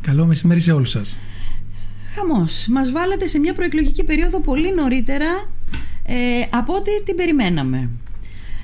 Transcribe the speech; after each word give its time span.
Καλό 0.00 0.24
μεσημέρι 0.26 0.60
σε 0.60 0.72
όλους 0.72 0.90
σας. 0.90 1.16
Χαμός. 2.14 2.66
Μας 2.70 2.90
βάλατε 2.90 3.26
σε 3.26 3.38
μια 3.38 3.52
προεκλογική 3.52 4.04
περίοδο 4.04 4.40
πολύ 4.40 4.74
νωρίτερα 4.74 5.48
ε, 6.06 6.14
από 6.50 6.74
ό,τι 6.74 7.02
την 7.04 7.16
περιμέναμε. 7.16 7.88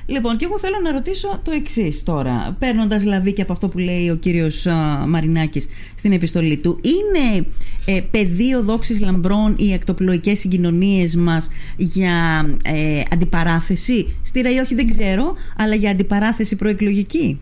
Λοιπόν, 0.06 0.36
και 0.36 0.44
εγώ 0.44 0.58
θέλω 0.58 0.76
να 0.82 0.92
ρωτήσω 0.92 1.40
το 1.42 1.50
εξής 1.50 2.02
τώρα, 2.02 2.56
παίρνοντας 2.58 3.04
λαβή 3.04 3.32
και 3.32 3.42
από 3.42 3.52
αυτό 3.52 3.68
που 3.68 3.78
λέει 3.78 4.10
ο 4.10 4.14
κύριος 4.14 4.66
Μαρινάκης 5.06 5.68
στην 5.94 6.12
επιστολή 6.12 6.56
του. 6.56 6.80
Είναι 6.82 7.46
ε, 7.84 8.00
πεδίο 8.10 8.62
δόξης 8.62 9.00
λαμπρών 9.00 9.54
οι 9.58 9.72
εκτοπλοϊκές 9.72 10.38
συγκοινωνίες 10.38 11.16
μας 11.16 11.48
για 11.76 12.46
ε, 12.64 13.02
αντιπαράθεση. 13.10 14.16
Στήρα 14.22 14.50
ή 14.50 14.58
όχι, 14.58 14.74
δεν 14.74 14.88
ξέρω, 14.88 15.34
αλλά 15.56 15.74
για 15.74 15.90
αντιπαράθεση 15.90 16.56
προεκλογική; 16.56 17.40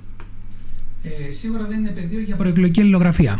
Ε, 1.02 1.30
σίγουρα 1.30 1.66
δεν 1.68 1.78
είναι 1.78 1.90
πεδίο 1.90 2.20
για 2.20 2.36
προεκλογική 2.36 2.80
αλληλογραφία. 2.80 3.38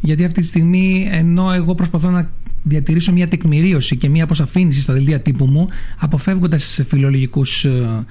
Γιατί 0.00 0.24
αυτή 0.24 0.40
τη 0.40 0.46
στιγμή, 0.46 1.08
ενώ 1.10 1.52
εγώ 1.52 1.74
προσπαθώ 1.74 2.10
να 2.10 2.30
διατηρήσω 2.62 3.12
μια 3.12 3.28
τεκμηρίωση 3.28 3.96
και 3.96 4.08
μια 4.08 4.24
αποσαφήνιση 4.24 4.80
στα 4.80 4.92
δελτία 4.92 5.20
τύπου 5.20 5.46
μου, 5.46 5.68
αποφεύγοντας 5.98 6.80
φιλολογικούς 6.88 7.64
ε, 7.64 8.04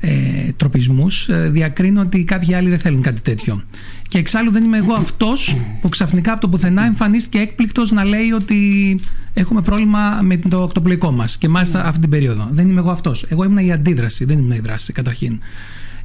ε 0.00 0.10
τροπισμούς, 0.56 1.28
ε, 1.28 1.48
διακρίνω 1.48 2.00
ότι 2.00 2.24
κάποιοι 2.24 2.54
άλλοι 2.54 2.68
δεν 2.68 2.78
θέλουν 2.78 3.02
κάτι 3.02 3.20
τέτοιο. 3.20 3.62
Και 4.08 4.18
εξάλλου 4.18 4.50
δεν 4.50 4.64
είμαι 4.64 4.76
εγώ 4.76 4.92
αυτός 4.92 5.56
που 5.80 5.88
ξαφνικά 5.88 6.32
από 6.32 6.40
το 6.40 6.48
πουθενά 6.48 6.84
εμφανίστηκε 6.84 7.38
έκπληκτος 7.38 7.90
να 7.90 8.04
λέει 8.04 8.30
ότι 8.30 8.98
έχουμε 9.34 9.62
πρόβλημα 9.62 10.20
με 10.22 10.36
το 10.36 10.62
οκτωπλοϊκό 10.62 11.10
μας. 11.10 11.38
Και 11.38 11.48
μάλιστα 11.48 11.84
αυτή 11.84 12.00
την 12.00 12.10
περίοδο. 12.10 12.48
Δεν 12.50 12.68
είμαι 12.68 12.80
εγώ 12.80 12.90
αυτός. 12.90 13.26
Εγώ 13.28 13.44
ήμουν 13.44 13.58
η 13.58 13.72
αντίδραση, 13.72 14.24
δεν 14.24 14.38
ήμουν 14.38 14.52
η 14.52 14.58
δράση 14.58 14.92
καταρχήν. 14.92 15.38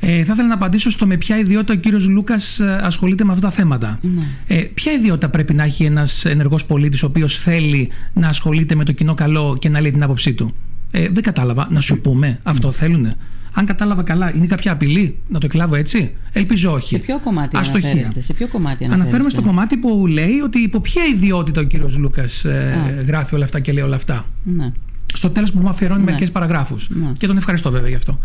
Ε, 0.07 0.23
θα 0.23 0.33
ήθελα 0.33 0.47
να 0.47 0.53
απαντήσω 0.53 0.89
στο 0.89 1.05
με 1.05 1.17
ποια 1.17 1.37
ιδιότητα 1.37 1.73
ο 1.73 1.75
κύριος 1.75 2.07
Λούκας 2.07 2.59
ε, 2.59 2.79
ασχολείται 2.83 3.23
με 3.23 3.31
αυτά 3.31 3.47
τα 3.47 3.53
θέματα. 3.53 3.99
Ναι. 4.01 4.21
Ε, 4.47 4.61
ποια 4.73 4.91
ιδιότητα 4.91 5.29
πρέπει 5.29 5.53
να 5.53 5.63
έχει 5.63 5.83
ένας 5.83 6.25
ενεργός 6.25 6.65
πολίτης 6.65 7.03
ο 7.03 7.05
οποίος 7.05 7.37
θέλει 7.37 7.89
να 8.13 8.27
ασχολείται 8.27 8.75
με 8.75 8.83
το 8.83 8.91
κοινό 8.91 9.13
καλό 9.13 9.57
και 9.59 9.69
να 9.69 9.81
λέει 9.81 9.91
την 9.91 10.03
άποψή 10.03 10.33
του; 10.33 10.51
Ε, 10.91 11.09
δεν 11.09 11.23
κατάλαβα. 11.23 11.67
Να 11.71 11.79
σου 11.79 12.01
πούμε, 12.01 12.39
αυτό 12.43 12.71
θέλουνε; 12.71 13.15
Αν 13.53 13.65
κατάλαβα 13.65 14.03
καλά, 14.03 14.35
είναι 14.35 14.47
κάποια 14.47 14.71
απειλή; 14.71 15.17
Να 15.27 15.39
το 15.39 15.45
εκλάβω 15.45 15.75
έτσι; 15.75 16.11
Ελπίζω 16.31 16.73
όχι. 16.73 16.87
Σε 16.87 16.97
ποιο 16.97 17.19
κομμάτι 17.23 17.57
Αστοχία. 17.57 17.89
αναφέρεστε; 17.89 18.21
Σε 18.21 18.33
ποιο 18.33 18.47
κομμάτι 18.47 18.85
Αναφέρομαι 18.91 19.29
στο 19.29 19.41
κομμάτι 19.41 19.77
που 19.77 20.07
λέει 20.07 20.39
ότι 20.43 20.59
υπό 20.59 20.79
ποια 20.79 21.03
ιδιότητα 21.13 21.61
ο 21.61 21.63
κύριος 21.63 21.97
Λούκας 21.97 22.45
ε, 22.45 23.03
γράφει 23.07 23.35
όλα 23.35 23.43
αυτά 23.43 23.59
και 23.59 23.71
λέει 23.71 23.83
όλα 23.83 23.95
αυτά. 23.95 24.25
Ναι. 24.43 24.71
Στο 25.15 25.29
τέλος 25.29 25.51
που 25.51 25.59
μου 25.59 25.69
αφιερώνει 25.69 25.99
ναι. 25.99 26.05
μερικές 26.05 26.31
παραγράφους. 26.31 26.89
Ναι. 26.89 27.11
Και 27.17 27.27
τον 27.27 27.37
ευχαριστώ 27.37 27.71
βέβαια 27.71 27.89
γι' 27.89 27.95
αυτό. 27.95 28.19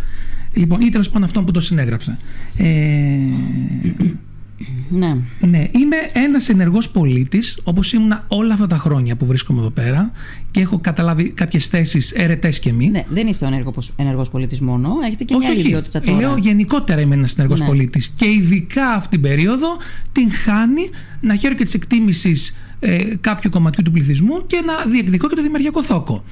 Λοιπόν, 0.52 0.80
ή 0.80 0.88
τέλος 0.88 1.08
πάντων 1.08 1.24
αυτό 1.24 1.42
που 1.42 1.50
το 1.50 1.60
συνέγραψα. 1.60 2.19
Ε, 2.56 2.64
ναι. 4.88 5.16
ναι. 5.41 5.69
Είμαι 5.72 5.97
ένας 6.12 6.48
ενεργός 6.48 6.91
πολίτης, 6.91 7.58
όπως 7.64 7.92
ήμουν 7.92 8.20
όλα 8.28 8.55
αυτά 8.55 8.66
τα 8.66 8.77
χρόνια 8.77 9.16
που 9.16 9.27
βρίσκομαι 9.27 9.60
εδώ 9.60 9.70
πέρα 9.70 10.10
και 10.50 10.60
έχω 10.60 10.78
καταλάβει 10.78 11.30
κάποιες 11.30 11.66
θέσεις 11.66 12.12
αιρετές 12.12 12.60
και 12.60 12.72
μη. 12.72 12.88
Ναι, 12.88 13.04
δεν 13.08 13.27
είστε 13.27 13.44
ο 13.44 13.48
ενεργός 13.97 14.30
πολίτης 14.30 14.60
μόνο, 14.60 14.94
έχετε 15.04 15.25
και 15.25 15.36
μια 15.36 15.48
άλλη 15.48 15.58
ιδιότητα 15.58 16.00
τώρα. 16.00 16.19
Λέω 16.19 16.36
γενικότερα 16.36 17.00
είμαι 17.00 17.14
ένας 17.14 17.38
ενεργός 17.38 17.60
ναι. 17.60 17.66
πολίτης 17.66 18.08
και 18.08 18.27
ειδικά 18.27 18.88
αυτή 18.88 19.08
την 19.08 19.20
περίοδο 19.20 19.77
την 20.12 20.30
χάνει 20.32 20.91
να 21.20 21.34
χαίρω 21.36 21.54
και 21.54 21.64
της 21.64 21.75
εκτίμησης 21.75 22.56
ε, 22.80 22.98
κάποιου 23.20 23.50
κομματιού 23.50 23.82
του 23.82 23.91
πληθυσμού 23.91 24.47
και 24.47 24.62
να 24.66 24.91
διεκδικώ 24.91 25.28
και 25.28 25.34
το 25.34 25.42
δημιουργικό 25.42 25.84
θόκο 25.84 26.25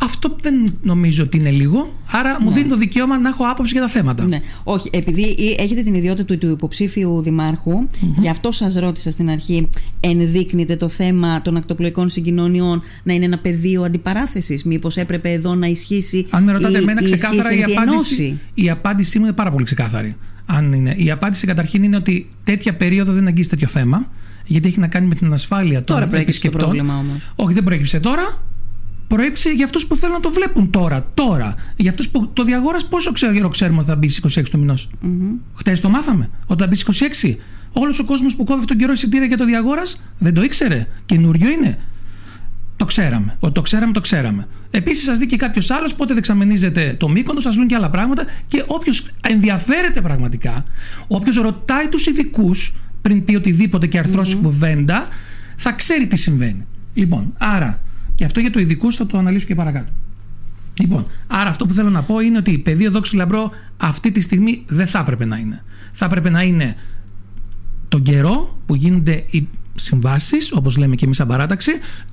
αυτό 0.00 0.36
δεν 0.40 0.78
νομίζω 0.82 1.22
ότι 1.22 1.38
είναι 1.38 1.50
λίγο. 1.50 1.92
Άρα 2.10 2.40
μου 2.40 2.48
ναι. 2.48 2.54
δίνει 2.54 2.68
το 2.68 2.76
δικαίωμα 2.76 3.18
να 3.18 3.28
έχω 3.28 3.44
άποψη 3.44 3.72
για 3.72 3.82
τα 3.82 3.88
θέματα. 3.88 4.24
Ναι. 4.24 4.40
Όχι, 4.64 4.90
επειδή 4.92 5.54
έχετε 5.58 5.82
την 5.82 5.94
ιδιότητα 5.94 6.24
του, 6.24 6.38
του 6.38 6.50
υποψήφιου 6.50 7.20
δημάρχου, 7.20 7.86
γι' 8.18 8.28
αυτό 8.28 8.50
σας 8.50 8.74
ρώτησα 8.74 9.10
στην 9.10 9.30
αρχή, 9.30 9.68
ενδείκνυται 10.00 10.76
το 10.76 10.88
θέμα 10.88 11.42
των 11.42 11.56
ακτοπλοϊκών 11.56 12.08
συγκοινωνιών 12.08 12.82
να 13.02 13.12
είναι 13.12 13.24
ένα 13.24 13.38
πεδίο 13.38 13.82
αντιπαράθεσης; 13.82 14.64
Μήπως 14.64 14.96
έπρεπε 14.96 15.32
εδώ 15.32 15.54
να 15.54 15.66
ισχύσει. 15.66 16.26
Αν 16.30 16.44
με 16.44 16.52
ρωτάτε 16.52 16.78
εμένα 16.78 17.04
ξεκάθαρα, 17.04 17.52
η 17.52 17.62
απάντηση, 17.62 18.40
η 18.54 18.70
απάντησή 18.70 19.18
μου 19.18 19.24
είναι 19.24 19.34
πάρα 19.34 19.50
πολύ 19.50 19.64
ξεκάθαρη. 19.64 20.16
Αν 20.46 20.72
είναι. 20.72 20.94
Η 20.98 21.10
απάντηση 21.10 21.46
καταρχήν 21.46 21.82
είναι 21.82 21.96
ότι 21.96 22.30
τέτοια 22.44 22.74
περίοδο 22.74 23.12
δεν 23.12 23.26
αγγίζει 23.26 23.48
τέτοιο 23.48 23.68
θέμα. 23.68 24.10
Γιατί 24.46 24.68
έχει 24.68 24.80
να 24.80 24.86
κάνει 24.86 25.06
με 25.06 25.14
την 25.14 25.32
ασφάλεια 25.32 25.82
των 25.82 25.96
τώρα 25.96 26.16
επισκεπτών. 26.16 26.60
Τώρα 26.60 26.72
πρόβλημα 26.72 26.98
όμως. 26.98 27.30
Όχι, 27.36 27.54
δεν 27.54 27.64
προέκυψε 27.64 28.00
τώρα 28.00 28.42
προέκυψε 29.08 29.50
για 29.50 29.64
αυτούς 29.64 29.86
που 29.86 29.96
θέλουν 29.96 30.14
να 30.14 30.20
το 30.20 30.30
βλέπουν 30.30 30.70
τώρα. 30.70 31.10
Τώρα. 31.14 31.54
Για 31.76 31.90
αυτούς 31.90 32.08
που 32.08 32.30
το 32.32 32.44
διαγόρας 32.44 32.86
πόσο 32.86 33.12
ξέρω, 33.12 33.48
ξέρουμε 33.48 33.78
ότι 33.78 33.88
θα 33.88 33.96
μπει 33.96 34.10
26 34.22 34.42
του 34.50 34.58
μηνός; 34.58 34.88
Mm-hmm. 35.02 35.38
Χθε 35.54 35.72
το 35.72 35.90
μάθαμε. 35.90 36.30
Όταν 36.46 36.68
μπει 36.68 36.76
26. 37.24 37.36
Όλος 37.72 37.98
ο 37.98 38.04
κόσμος 38.04 38.34
που 38.34 38.44
κόβει 38.44 38.66
τον 38.66 38.76
καιρό 38.76 38.92
εισιτήρια 38.92 39.26
για 39.26 39.36
το 39.36 39.44
διαγόρας 39.44 40.02
δεν 40.18 40.34
το 40.34 40.42
ήξερε. 40.42 40.86
Καινούριο 41.06 41.50
είναι. 41.50 41.78
Το 42.76 42.84
ξέραμε. 42.84 43.36
Ότι 43.40 43.52
το 43.52 43.62
ξέραμε, 43.62 43.92
το 43.92 44.00
ξέραμε. 44.00 44.46
Επίσης, 44.70 45.04
σας 45.04 45.18
δει 45.18 45.26
και 45.26 45.36
κάποιος 45.36 45.70
άλλος 45.70 45.94
πότε 45.94 46.14
δεξαμενίζεται 46.14 46.94
το 46.98 47.08
μήκονο, 47.08 47.40
σας 47.40 47.56
δουν 47.56 47.66
και 47.66 47.74
άλλα 47.74 47.90
πράγματα. 47.90 48.24
Και 48.46 48.64
όποιος 48.66 49.10
ενδιαφέρεται 49.28 50.00
πραγματικά, 50.00 50.64
όποιος 51.08 51.36
ρωτάει 51.36 51.88
τους 51.88 52.06
ειδικούς 52.06 52.74
πριν 53.02 53.24
πει 53.24 53.36
οτιδήποτε 53.36 53.86
και 53.86 53.98
αρθρώσει 53.98 54.36
mm-hmm. 54.36 54.42
κουβέντα, 54.42 55.04
θα 55.56 55.72
ξέρει 55.72 56.06
τι 56.06 56.16
συμβαίνει. 56.16 56.66
Λοιπόν, 56.94 57.34
άρα 57.38 57.80
και 58.18 58.24
αυτό 58.24 58.40
για 58.40 58.50
το 58.50 58.60
ειδικού 58.60 58.92
θα 58.92 59.06
το 59.06 59.18
αναλύσω 59.18 59.46
και 59.46 59.54
παρακάτω. 59.54 59.92
Λοιπόν, 60.80 61.06
άρα 61.26 61.50
αυτό 61.50 61.66
που 61.66 61.74
θέλω 61.74 61.90
να 61.90 62.02
πω 62.02 62.20
είναι 62.20 62.38
ότι 62.38 62.50
η 62.50 62.58
πεδίο 62.58 62.90
δόξη 62.90 63.16
λαμπρό 63.16 63.50
αυτή 63.76 64.10
τη 64.10 64.20
στιγμή 64.20 64.64
δεν 64.66 64.86
θα 64.86 64.98
έπρεπε 64.98 65.24
να 65.24 65.36
είναι. 65.36 65.64
Θα 65.92 66.04
έπρεπε 66.04 66.30
να 66.30 66.42
είναι 66.42 66.76
τον 67.88 68.02
καιρό 68.02 68.58
που 68.66 68.74
γίνονται 68.74 69.24
οι 69.30 69.48
συμβάσεις, 69.74 70.52
όπως 70.52 70.76
λέμε 70.76 70.94
και 70.94 71.04
εμείς 71.04 71.16
σαν 71.16 71.26
παράταξη, 71.26 71.72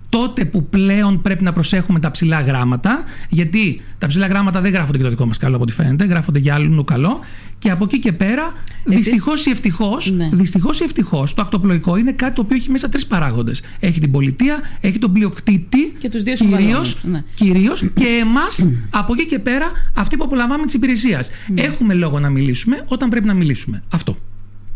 τότε 0.09 0.45
που 0.45 0.69
πλέον 0.69 1.21
πρέπει 1.21 1.43
να 1.43 1.53
προσέχουμε 1.53 1.99
τα 1.99 2.11
ψηλά 2.11 2.41
γράμματα, 2.41 3.03
γιατί 3.29 3.81
τα 3.97 4.07
ψηλά 4.07 4.27
γράμματα 4.27 4.61
δεν 4.61 4.71
γράφονται 4.71 4.97
για 4.97 5.05
το 5.05 5.11
δικό 5.11 5.25
μας 5.25 5.37
καλό 5.37 5.55
από 5.55 5.63
ό,τι 5.63 5.73
φαίνεται, 5.73 6.05
γράφονται 6.05 6.39
για 6.39 6.53
άλλου 6.53 6.83
καλό. 6.83 7.19
Και 7.59 7.71
από 7.71 7.83
εκεί 7.83 7.99
και 7.99 8.11
πέρα, 8.11 8.53
δυστυχώς 8.83 9.45
ή 9.45 9.49
ευτυχώς, 9.49 10.11
ναι. 10.11 10.29
δυστυχώς 10.31 10.79
ή 10.79 10.83
ευτυχώς, 10.83 11.33
το 11.33 11.41
ακτοπλοϊκό 11.41 11.95
είναι 11.97 12.11
κάτι 12.11 12.35
το 12.35 12.41
οποίο 12.41 12.57
έχει 12.57 12.71
μέσα 12.71 12.89
τρεις 12.89 13.07
παράγοντες. 13.07 13.61
Έχει 13.79 13.99
την 13.99 14.11
πολιτεία, 14.11 14.59
έχει 14.81 14.97
τον 14.97 15.13
πλειοκτήτη, 15.13 15.93
και 15.99 16.09
τους 16.09 16.23
δύο 16.23 16.33
κυρίως, 16.35 17.03
ναι. 17.03 17.89
και 17.93 18.07
εμάς, 18.21 18.67
από 18.89 19.13
εκεί 19.13 19.25
και 19.25 19.39
πέρα, 19.39 19.71
αυτοί 19.93 20.17
που 20.17 20.23
απολαμβάνουμε 20.23 20.67
τη 20.67 20.77
υπηρεσία. 20.77 21.23
Ναι. 21.53 21.61
Έχουμε 21.61 21.93
λόγο 21.93 22.19
να 22.19 22.29
μιλήσουμε 22.29 22.83
όταν 22.87 23.09
πρέπει 23.09 23.27
να 23.27 23.33
μιλήσουμε. 23.33 23.83
Αυτό. 23.89 24.17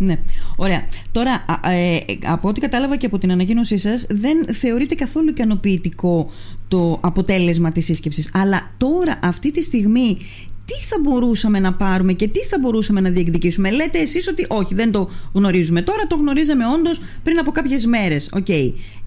Ναι. 0.02 0.20
Ωραία. 0.56 0.84
Τώρα, 1.12 1.46
ε, 1.64 1.98
από 2.26 2.48
ό,τι 2.48 2.60
κατάλαβα 2.60 2.96
και 2.96 3.06
από 3.06 3.18
την 3.18 3.32
ανακοίνωσή 3.32 3.78
σας, 3.78 4.06
δεν 4.10 4.54
θεωρείται 4.54 4.96
καθόλου 4.96 5.30
ικανοποιητικό 5.30 6.30
το 6.68 7.00
αποτέλεσμα 7.02 7.72
της 7.72 7.86
σύσκεψης. 7.86 8.30
Αλλά 8.34 8.72
τώρα, 8.78 9.20
αυτή 9.24 9.52
τη 9.52 9.64
στιγμή, 9.64 10.18
τι 10.70 10.86
θα 10.86 10.98
μπορούσαμε 11.04 11.60
να 11.60 11.74
πάρουμε 11.74 12.14
και 12.14 12.28
τι 12.28 12.40
θα 12.40 12.58
μπορούσαμε 12.60 13.02
να 13.02 13.10
διεκδικήσουμε; 13.10 13.72
Λέτε 13.72 14.00
εσείς 14.00 14.28
ότι 14.28 14.46
όχι, 14.48 14.74
δεν 14.76 14.92
το 14.92 15.10
γνωρίζουμε 15.34 15.82
τώρα, 15.82 16.08
το 16.08 16.16
γνωρίζαμε 16.16 16.64
όντως 16.66 17.02
πριν 17.24 17.40
από 17.40 17.52
κάποιες 17.52 17.86
μέρες. 17.86 18.30
Οκ. 18.34 18.48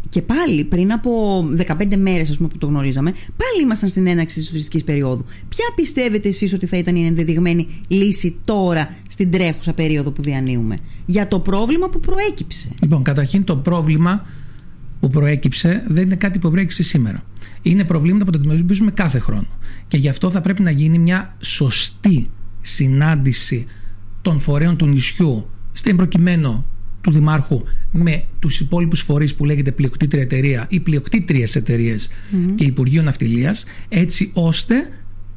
Και 0.08 0.22
πάλι 0.22 0.64
πριν 0.64 0.92
από 0.92 1.42
15 1.56 1.96
μέρες 1.96 2.30
ας 2.30 2.36
πούμε 2.36 2.48
που 2.48 2.58
το 2.58 2.66
γνωρίζαμε, 2.66 3.10
πάλι 3.10 3.62
ήμασταν 3.62 3.88
στην 3.88 4.06
έναρξη 4.06 4.38
της 4.38 4.48
τουριστικής 4.48 4.84
περίοδου. 4.84 5.24
Ποια 5.48 5.64
πιστεύετε 5.74 6.28
εσείς 6.28 6.52
ότι 6.52 6.66
θα 6.66 6.76
ήταν 6.76 6.96
η 6.96 7.06
ενδεδειγμένη 7.06 7.80
λύση 7.88 8.36
τώρα 8.44 8.94
στην 9.08 9.30
τρέχουσα 9.30 9.72
περίοδο 9.72 10.10
που 10.10 10.22
διανύουμε; 10.22 10.76
Για 11.06 11.28
το 11.28 11.38
πρόβλημα 11.38 11.88
που 11.88 12.00
προέκυψε. 12.00 12.70
Λοιπόν, 12.80 13.02
καταρχήν 13.02 13.44
το 13.44 13.56
πρόβλημα 13.56 14.26
που 15.02 15.10
προέκυψε 15.10 15.84
δεν 15.88 16.02
είναι 16.02 16.14
κάτι 16.14 16.38
που 16.38 16.50
προέκυψε 16.50 16.82
σήμερα. 16.82 17.24
Είναι 17.62 17.84
προβλήματα 17.84 18.24
που 18.24 18.30
τα 18.30 18.38
αντιμετωπίζουμε 18.38 18.90
κάθε 18.90 19.18
χρόνο. 19.18 19.46
Και 19.88 19.96
γι' 19.96 20.08
αυτό 20.08 20.30
θα 20.30 20.40
πρέπει 20.40 20.62
να 20.62 20.70
γίνει 20.70 20.98
μια 20.98 21.36
σωστή 21.40 22.30
συνάντηση 22.60 23.66
των 24.22 24.38
φορέων 24.38 24.76
του 24.76 24.86
νησιού, 24.86 25.48
στην 25.72 25.96
προκειμένου 25.96 26.66
του 27.00 27.10
Δημάρχου, 27.10 27.62
με 27.92 28.20
τους 28.38 28.60
υπόλοιπους 28.60 29.00
φορείς 29.00 29.34
που 29.34 29.44
λέγεται 29.44 29.70
πλειοκτήτρια 29.70 30.22
εταιρεία 30.22 30.66
ή 30.68 30.80
πλειοκτήτριες 30.80 31.56
εταιρείες 31.56 32.10
και 32.54 32.64
Υπουργείο 32.64 33.02
Ναυτιλίας, 33.02 33.64
έτσι 33.88 34.30
ώστε 34.34 34.88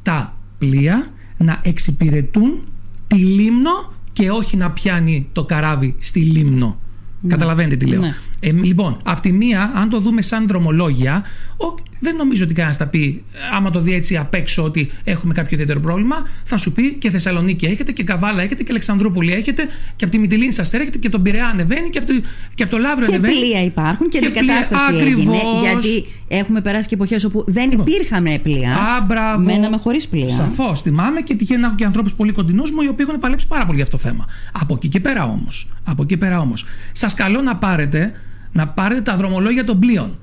τα 0.01 0.37
πλοία 0.57 1.13
να 1.37 1.59
εξυπηρετούν 1.63 2.63
τη 3.07 3.15
λίμνο 3.15 3.93
και 4.13 4.29
όχι 4.29 4.57
να 4.57 4.71
πιάνει 4.71 5.29
το 5.31 5.45
καράβι 5.45 5.95
στη 5.97 6.19
λίμνο. 6.19 6.79
Ναι. 7.21 7.29
Καταλαβαίνετε 7.29 7.75
τι 7.75 7.85
λέω. 7.85 7.99
Ναι. 7.99 8.15
Ε, 8.45 8.51
λοιπόν, 8.51 8.97
απ' 9.03 9.19
τη 9.19 9.31
μία, 9.31 9.71
αν 9.75 9.89
το 9.89 9.99
δούμε 9.99 10.21
σαν 10.21 10.47
δρομολόγια, 10.47 11.23
ο, 11.57 11.65
δεν 11.99 12.15
νομίζω 12.15 12.43
ότι 12.43 12.53
κανένας 12.53 12.77
θα 12.77 12.87
πει, 12.87 13.23
άμα 13.55 13.69
το 13.69 13.79
δει 13.79 13.93
έτσι 13.93 14.17
απ' 14.17 14.33
έξω, 14.33 14.63
ότι 14.63 14.91
έχουμε 15.03 15.33
κάποιο 15.33 15.49
ιδιαίτερο 15.51 15.79
πρόβλημα, 15.79 16.15
θα 16.43 16.57
σου 16.57 16.71
πει 16.71 16.93
και 16.93 17.09
Θεσσαλονίκη 17.09 17.65
έχετε 17.65 17.91
και 17.91 18.03
Καβάλα 18.03 18.41
έχετε 18.41 18.63
και 18.63 18.67
Αλεξανδρούπολη 18.69 19.33
έχετε 19.33 19.67
και 19.95 20.05
από 20.05 20.13
τη 20.13 20.19
Μυτιλίνη 20.19 20.51
σας 20.51 20.73
έρχεται 20.73 20.97
και 20.97 21.09
τον 21.09 21.21
Πειραιά 21.21 21.45
ανεβαίνει 21.45 21.89
και 21.89 21.97
από 21.97 22.07
το, 22.07 22.13
και 22.55 22.63
από 22.63 22.71
το 22.71 22.77
Λαύριο 22.77 23.07
και 23.07 23.15
ανεβαίνει. 23.15 23.39
Και 23.39 23.45
πλοία 23.45 23.63
υπάρχουν 23.63 24.09
και, 24.09 24.19
και 24.19 24.25
αντικατάσταση 24.25 24.95
έγινε. 24.95 25.37
Γιατί 25.61 26.05
έχουμε 26.27 26.61
περάσει 26.61 26.87
και 26.87 26.95
εποχές 26.95 27.23
όπου 27.23 27.43
δεν 27.47 27.69
λοιπόν. 27.69 27.85
υπήρχαν 27.87 28.27
πλοία. 28.43 28.75
Α, 28.75 29.39
Μέναμε 29.39 29.77
χωρίς 29.77 30.07
πλοία. 30.07 30.29
Σαφώς. 30.29 30.81
Θυμάμαι 30.81 31.21
και 31.21 31.35
τυχαίνει 31.35 31.61
να 31.61 31.67
έχω 31.67 31.75
και 31.75 31.85
ανθρώπους 31.85 32.13
πολύ 32.13 32.31
κοντινούς 32.31 32.71
μου 32.71 32.81
οι 32.81 32.87
οποίοι 32.87 33.05
έχουν 33.09 33.19
παλέψει 33.19 33.47
πάρα 33.47 33.63
πολύ 33.63 33.75
για 33.75 33.83
αυτό 33.83 33.97
το 33.97 34.03
θέμα. 34.03 34.25
Από 34.51 34.73
εκεί 34.73 34.87
και 34.87 34.99
πέρα 34.99 35.23
όμως. 35.23 35.67
Από 35.83 36.03
εκεί 36.03 36.17
πέρα 36.17 36.39
όμως. 36.39 36.65
Σας 36.91 37.13
καλώ 37.13 37.41
να 37.41 37.55
πάρετε 37.55 38.13
να 38.55 38.67
πάρετε 38.67 39.01
τα 39.01 39.15
δρομολόγια 39.15 39.63
των 39.63 39.79
πλοίων. 39.79 40.17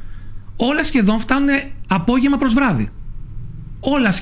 Όλα 0.56 0.82
σχεδόν 0.82 1.18
φτάνουν 1.18 1.48
απόγευμα 1.88 2.36
προς 2.36 2.54
βράδυ. 2.54 2.88
Όλα 3.80 4.12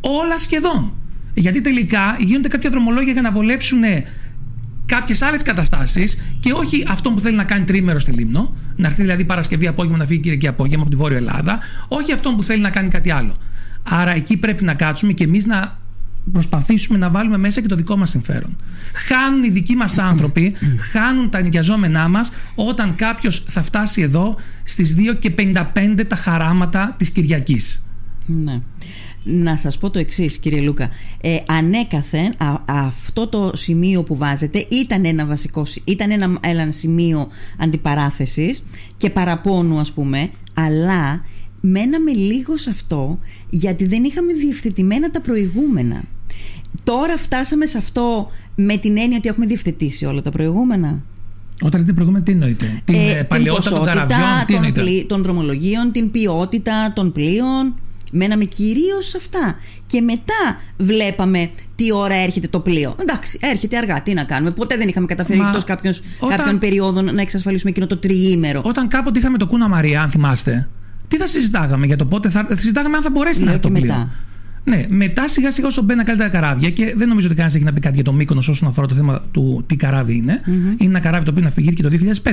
Όλα 0.00 0.38
σχεδόν. 0.38 0.92
Γιατί 1.34 1.60
τελικά 1.60 2.16
γίνονται 2.18 2.48
κάποια 2.48 2.70
δρομολόγια 2.70 3.12
για 3.12 3.22
να 3.22 3.30
βολέψουν 3.30 3.82
κάποιες 4.86 5.22
άλλες 5.22 5.42
καταστάσεις 5.42 6.36
και 6.40 6.52
όχι 6.52 6.84
αυτό 6.88 7.10
που 7.10 7.20
θέλει 7.20 7.36
να 7.36 7.44
κάνει 7.44 7.64
τρίμερο 7.64 7.98
στη 7.98 8.10
Λίμνο, 8.10 8.56
να 8.76 8.86
έρθει 8.86 9.02
δηλαδή 9.02 9.24
Παρασκευή 9.24 9.66
απόγευμα 9.66 9.98
να 9.98 10.04
φύγει 10.04 10.20
Κυριακή 10.20 10.48
απόγευμα 10.48 10.82
από 10.82 10.90
τη 10.90 10.96
Βόρεια 10.96 11.16
Ελλάδα, 11.16 11.58
όχι 11.88 12.12
αυτό 12.12 12.32
που 12.34 12.42
θέλει 12.42 12.60
να 12.60 12.70
κάνει 12.70 12.88
κάτι 12.88 13.10
άλλο. 13.10 13.36
Άρα 13.82 14.14
εκεί 14.14 14.36
πρέπει 14.36 14.64
να 14.64 14.74
κάτσουμε 14.74 15.12
και 15.12 15.24
εμείς 15.24 15.46
να 15.46 15.78
προσπαθήσουμε 16.32 16.98
να 16.98 17.10
βάλουμε 17.10 17.38
μέσα 17.38 17.60
και 17.60 17.68
το 17.68 17.76
δικό 17.76 17.96
μας 17.96 18.10
συμφέρον. 18.10 18.56
Χάνουν 18.94 19.44
οι 19.44 19.50
δικοί 19.50 19.74
μας 19.74 19.98
άνθρωποι, 19.98 20.54
χάνουν 20.92 21.30
τα 21.30 21.40
νοικιαζόμενά 21.40 22.08
μας 22.08 22.32
όταν 22.54 22.94
κάποιος 22.94 23.44
θα 23.48 23.62
φτάσει 23.62 24.02
εδώ 24.02 24.36
στις 24.64 24.96
2 24.98 25.18
και 25.18 25.34
55 25.38 26.04
τα 26.08 26.16
χαράματα 26.16 26.94
της 26.98 27.10
Κυριακής. 27.10 27.84
Ναι. 28.26 28.60
Να 29.26 29.56
σας 29.56 29.78
πω 29.78 29.90
το 29.90 29.98
εξής 29.98 30.38
κύριε 30.38 30.60
Λούκα 30.60 30.88
ε, 31.20 31.36
Ανέκαθεν 31.46 32.32
αυτό 32.64 33.26
το 33.26 33.50
σημείο 33.54 34.02
που 34.02 34.16
βάζετε 34.16 34.66
ήταν 34.70 35.04
ένα 35.04 35.26
βασικό 35.26 35.62
ήταν 35.84 36.10
ένα, 36.10 36.38
ένα 36.40 36.70
σημείο 36.70 37.28
αντιπαράθεσης 37.58 38.62
και 38.96 39.10
παραπώνου 39.10 39.78
ας 39.78 39.92
πούμε 39.92 40.30
αλλά 40.54 41.24
μέναμε 41.60 42.12
λίγο 42.12 42.56
σε 42.56 42.70
αυτό 42.70 43.18
γιατί 43.50 43.86
δεν 43.86 44.04
είχαμε 44.04 44.32
διευθετημένα 44.32 45.10
τα 45.10 45.20
προηγούμενα 45.20 46.02
Τώρα 46.82 47.16
φτάσαμε 47.16 47.66
σε 47.66 47.78
αυτό 47.78 48.30
με 48.54 48.76
την 48.76 48.98
έννοια 48.98 49.16
ότι 49.16 49.28
έχουμε 49.28 49.46
διευθετήσει 49.46 50.04
όλα 50.04 50.22
τα 50.22 50.30
προηγούμενα 50.30 51.02
όταν 51.62 51.80
λέτε 51.80 51.92
προηγούμενα, 51.92 52.24
τι 52.24 52.32
εννοείτε, 52.32 52.82
Την 52.84 52.94
ε, 52.94 53.22
παλαιότητα 53.22 53.70
των 53.70 53.84
καραβιών, 53.84 54.44
τι 54.46 54.54
εννοείτε; 54.54 55.04
Των 55.06 55.22
δρομολογίων, 55.22 55.92
την 55.92 56.10
ποιότητα 56.10 56.92
των 56.94 57.12
πλοίων. 57.12 57.74
Μέναμε 58.12 58.44
κυρίως 58.44 59.08
σε 59.08 59.16
αυτά. 59.16 59.56
Και 59.86 60.00
μετά 60.00 60.60
βλέπαμε 60.76 61.50
τι 61.74 61.92
ώρα 61.92 62.14
έρχεται 62.14 62.48
το 62.48 62.60
πλοίο. 62.60 62.94
Εντάξει, 63.00 63.38
έρχεται 63.42 63.76
αργά. 63.76 64.02
Τι 64.02 64.14
να 64.14 64.24
κάνουμε; 64.24 64.50
Ποτέ 64.50 64.76
δεν 64.76 64.88
είχαμε 64.88 65.06
καταφέρει 65.06 65.40
εκτός 65.40 65.64
κάποιων, 65.64 65.94
όταν... 66.18 66.36
κάποιων 66.36 66.58
περιόδων 66.58 67.14
να 67.14 67.20
εξασφαλίσουμε 67.20 67.70
εκείνο 67.70 67.86
το 67.86 67.96
τριήμερο. 67.96 68.62
Όταν 68.64 68.88
κάποτε 68.88 69.18
είχαμε 69.18 69.38
το 69.38 69.46
Κούνα 69.46 69.68
Μαρία, 69.68 70.02
αν 70.02 70.10
θυμάστε, 70.10 70.68
τι 71.08 71.16
θα 71.16 71.26
συζητάγαμε 71.26 71.86
για 71.86 71.96
το 71.96 72.04
πότε 72.04 72.30
θα. 72.30 72.46
συζητάγαμε 72.50 72.96
αν 72.96 73.02
θα 73.02 73.10
μπορέσει 73.10 73.38
Λέω 73.38 73.46
να 73.46 73.52
έρθει 73.52 73.62
το 73.62 73.70
πλοίο. 73.70 73.92
Μετά. 73.92 74.10
Ναι, 74.64 74.84
μετά 74.90 75.28
σιγά 75.28 75.50
σιγά 75.50 75.66
όσο 75.66 75.82
μπαίνουν 75.82 76.04
καλύτερα 76.04 76.30
καράβια 76.30 76.70
και 76.70 76.94
δεν 76.96 77.08
νομίζω 77.08 77.26
ότι 77.26 77.36
κανένας 77.36 77.56
έχει 77.56 77.64
να 77.64 77.72
πει 77.72 77.80
κάτι 77.80 77.94
για 77.94 78.04
το 78.04 78.12
μήκονος 78.12 78.48
όσον 78.48 78.68
αφορά 78.68 78.86
το 78.86 78.94
θέμα 78.94 79.22
του 79.30 79.64
τι 79.66 79.76
καράβι 79.76 80.16
είναι. 80.16 80.40
Mm-hmm. 80.40 80.50
Είναι 80.80 80.90
ένα 80.90 81.00
καράβι 81.00 81.24
το 81.24 81.30
οποίο 81.30 81.42
ναυπηγήθηκε 81.42 81.82
το 81.82 81.90
2005. 82.22 82.30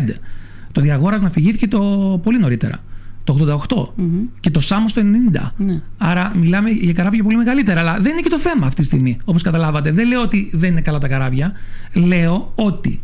Το 0.72 0.82
Διαγόρα 0.82 1.22
ναυπηγήθηκε 1.22 1.68
το 1.68 1.80
πολύ 2.24 2.40
νωρίτερα 2.40 2.80
το 3.24 3.58
88 3.68 3.78
mm-hmm. 3.78 4.28
και 4.40 4.50
το 4.50 4.60
Σάμο 4.60 4.86
το 4.94 5.02
90. 5.34 5.50
Ναι. 5.58 5.82
Άρα 5.98 6.32
μιλάμε 6.36 6.70
για 6.70 6.94
καράβια 6.94 7.24
πολύ 7.24 7.36
μεγαλύτερα. 7.36 7.80
Αλλά 7.80 7.98
δεν 8.00 8.12
είναι 8.12 8.22
και 8.22 8.30
το 8.30 8.40
θέμα 8.40 8.66
αυτή 8.68 8.82
τη 8.82 8.88
στιγμή, 8.88 9.18
όπως 9.26 9.42
καταλάβατε. 9.42 9.92
Δεν 9.92 10.08
λέω 10.08 10.22
ότι 10.22 10.50
δεν 10.54 10.72
είναι 10.72 10.82
καλά 10.82 10.98
τα 10.98 11.08
καράβια. 11.08 11.52
Λέω 11.94 12.52
ότι 12.56 13.02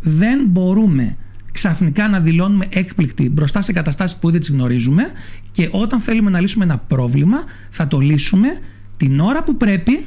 δεν 0.00 0.44
μπορούμε 0.46 1.16
ξαφνικά 1.52 2.08
να 2.08 2.20
δηλώνουμε 2.20 2.66
έκπληκτοι 2.68 3.28
μπροστά 3.28 3.60
σε 3.60 3.72
καταστάσεις 3.72 4.18
που 4.18 4.30
δεν 4.30 4.40
τις 4.40 4.50
γνωρίζουμε 4.50 5.02
και 5.50 5.68
όταν 5.72 6.00
θέλουμε 6.00 6.30
να 6.30 6.40
λύσουμε 6.40 6.64
ένα 6.64 6.78
πρόβλημα, 6.78 7.38
θα 7.70 7.88
το 7.88 7.98
λύσουμε 7.98 8.48
την 8.96 9.20
ώρα 9.20 9.42
που 9.42 9.56
πρέπει. 9.56 10.06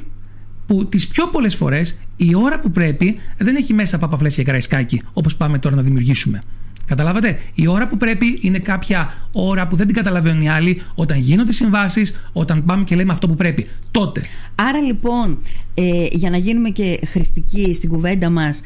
Που 0.66 0.88
τις 0.88 1.08
πιο 1.08 1.26
πολλές 1.26 1.54
φορές 1.54 1.98
η 2.16 2.34
ώρα 2.34 2.60
που 2.60 2.70
πρέπει 2.70 3.16
δεν 3.38 3.56
έχει 3.56 3.74
μέσα 3.74 3.98
παπαφλέσια 3.98 4.36
και 4.36 4.44
καραϊσκάκι 4.44 5.02
όπως 5.12 5.36
πάμε 5.36 5.58
τώρα 5.58 5.76
να 5.76 5.82
δημιουργήσουμε. 5.82 6.42
Καταλάβατε; 6.86 7.38
Η 7.54 7.66
ώρα 7.66 7.88
που 7.88 7.96
πρέπει 7.96 8.38
είναι 8.40 8.58
κάποια 8.58 9.14
ώρα 9.32 9.66
που 9.66 9.76
δεν 9.76 9.86
την 9.86 9.94
καταλαβαίνουν 9.94 10.42
οι 10.42 10.48
άλλοι, 10.48 10.82
όταν 10.94 11.18
γίνονται 11.18 11.52
συμβάσεις, 11.52 12.28
όταν 12.32 12.64
πάμε 12.64 12.84
και 12.84 12.96
λέμε 12.96 13.12
αυτό 13.12 13.28
που 13.28 13.34
πρέπει. 13.34 13.66
Τότε. 13.90 14.20
Άρα 14.54 14.78
λοιπόν, 14.78 15.38
ε, 15.74 16.06
για 16.10 16.30
να 16.30 16.36
γίνουμε 16.36 16.70
και 16.70 17.00
χρηστικοί 17.06 17.74
στην 17.74 17.88
κουβέντα 17.88 18.30
μας, 18.30 18.62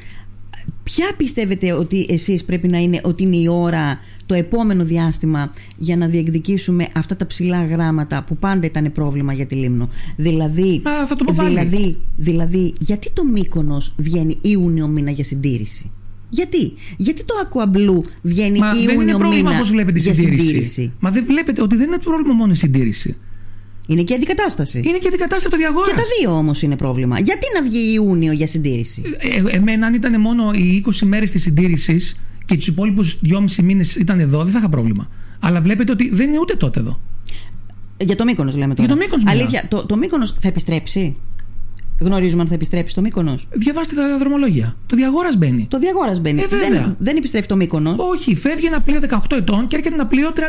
ποια 0.83 1.07
πιστεύετε 1.17 1.73
ότι 1.73 2.07
εσείς 2.09 2.45
πρέπει 2.45 2.69
να 2.69 2.79
είναι 2.79 3.01
ότι 3.03 3.23
είναι 3.23 3.37
η 3.37 3.47
ώρα 3.49 3.99
το 4.27 4.35
επόμενο 4.35 4.85
διάστημα 4.85 5.53
για 5.77 5.97
να 5.97 6.07
διεκδικήσουμε 6.07 6.89
αυτά 6.95 7.17
τα 7.17 7.27
ψηλά 7.27 7.67
γράμματα 7.67 8.25
που 8.25 8.37
πάντα 8.37 8.67
ήταν 8.67 8.93
πρόβλημα 8.93 9.33
για 9.33 9.47
τη 9.47 9.55
Λίμνο; 9.55 9.89
Δηλαδή, 10.17 10.83
Α, 10.89 11.07
θα 11.07 11.17
το 11.17 11.25
πω 11.25 11.45
δηλαδή, 11.45 11.97
δηλαδή, 12.17 12.75
γιατί 12.79 13.11
το 13.13 13.25
Μύκονος 13.25 13.95
βγαίνει 13.97 14.39
Ιούνιο 14.41 14.87
μήνα 14.87 15.11
για 15.11 15.25
συντήρηση; 15.25 15.91
Γιατί, 16.29 16.73
γιατί 16.97 17.25
το 17.25 17.35
Aqua 17.45 18.03
βγαίνει 18.23 18.59
Μα 18.59 18.67
Ιούνιο 18.67 18.87
δεν 18.87 19.01
είναι 19.01 19.17
πρόβλημα 19.17 19.51
μήνα 19.51 19.65
βλέπετε 19.65 19.99
για 19.99 20.15
συντήρηση. 20.15 20.47
συντήρηση; 20.47 20.93
Μα 21.01 21.11
δεν 21.11 21.25
βλέπετε 21.25 21.63
ότι 21.63 21.77
δεν 21.77 21.87
είναι 21.87 21.99
πρόβλημα 21.99 22.35
μόνο 22.35 22.53
η 22.53 22.57
συντήρηση. 22.57 23.17
Είναι 23.91 24.03
και 24.03 24.15
αντικατάσταση. 24.15 24.83
Είναι 24.85 24.99
και 24.99 25.09
αντικατάσταση 25.09 25.47
από 25.47 25.55
το 25.55 25.61
διαγόρα. 25.61 25.87
Και 25.91 25.97
τα 25.97 26.03
δύο 26.19 26.37
όμως 26.37 26.63
είναι 26.63 26.77
πρόβλημα. 26.77 27.21
Γιατί 27.21 27.47
να 27.55 27.63
βγει 27.63 27.93
Ιούνιο 27.93 28.33
για 28.33 28.47
συντήρηση; 28.47 29.03
Ε, 29.19 29.37
ε 29.37 29.57
εμένα, 29.57 29.87
αν 29.87 29.95
ήταν 29.95 30.21
μόνο 30.21 30.53
οι 30.53 30.85
20 30.87 30.91
μέρες 31.03 31.31
της 31.31 31.43
συντήρησης 31.43 32.21
και 32.45 32.55
τους 32.55 32.67
υπόλοιπους 32.67 33.19
2,5 33.25 33.63
μήνες 33.63 33.97
ήταν 33.97 34.21
εδώ, 34.21 34.43
δεν 34.43 34.53
θα 34.53 34.59
είχα 34.59 34.69
πρόβλημα. 34.69 35.09
Αλλά 35.41 35.61
βλέπετε 35.61 35.93
ότι 35.93 36.11
δεν 36.15 36.29
είναι 36.29 36.39
ούτε 36.39 36.55
τότε 36.55 36.81
εδώ. 36.81 37.01
Για 37.97 38.17
το 38.17 38.25
Μήκονο 38.25 38.53
λέμε 38.57 38.75
τώρα. 38.75 38.89
Για 38.89 38.97
το 38.97 39.03
Μήκονο. 39.03 39.23
Αλήθεια, 39.27 39.65
το, 39.69 39.87
το 39.87 39.97
Μήκονο 39.97 40.27
θα 40.27 40.49
επιστρέψει; 40.49 41.17
Γνωρίζουμε 42.01 42.43
αν 42.43 42.49
θα 42.49 42.55
επιστρέψει 42.55 42.95
το 42.95 43.01
Μήκονο. 43.01 43.35
Διαβάστε 43.51 43.95
τα 43.95 44.19
δρομολόγια. 44.19 44.77
Το 44.87 44.97
διαγόρας 44.97 45.37
μπαίνει. 45.37 45.67
Το 45.71 45.79
διαγόρας 45.79 46.21
μπαίνει. 46.21 46.41
Ε, 46.41 46.47
δεν, 46.47 46.97
δεν 46.99 47.17
επιστρέφει 47.17 47.47
το 47.47 47.57
Μήκονο. 47.57 47.95
Όχι, 47.99 48.37
φεύγει 48.37 48.67
ένα 48.67 48.81
πλοίο 48.81 49.01
18 49.09 49.19
ετών 49.31 49.67
και 49.67 49.77
έρχεται 49.77 49.95
ένα 49.95 50.07
πλοίο 50.07 50.33
33 50.37 50.41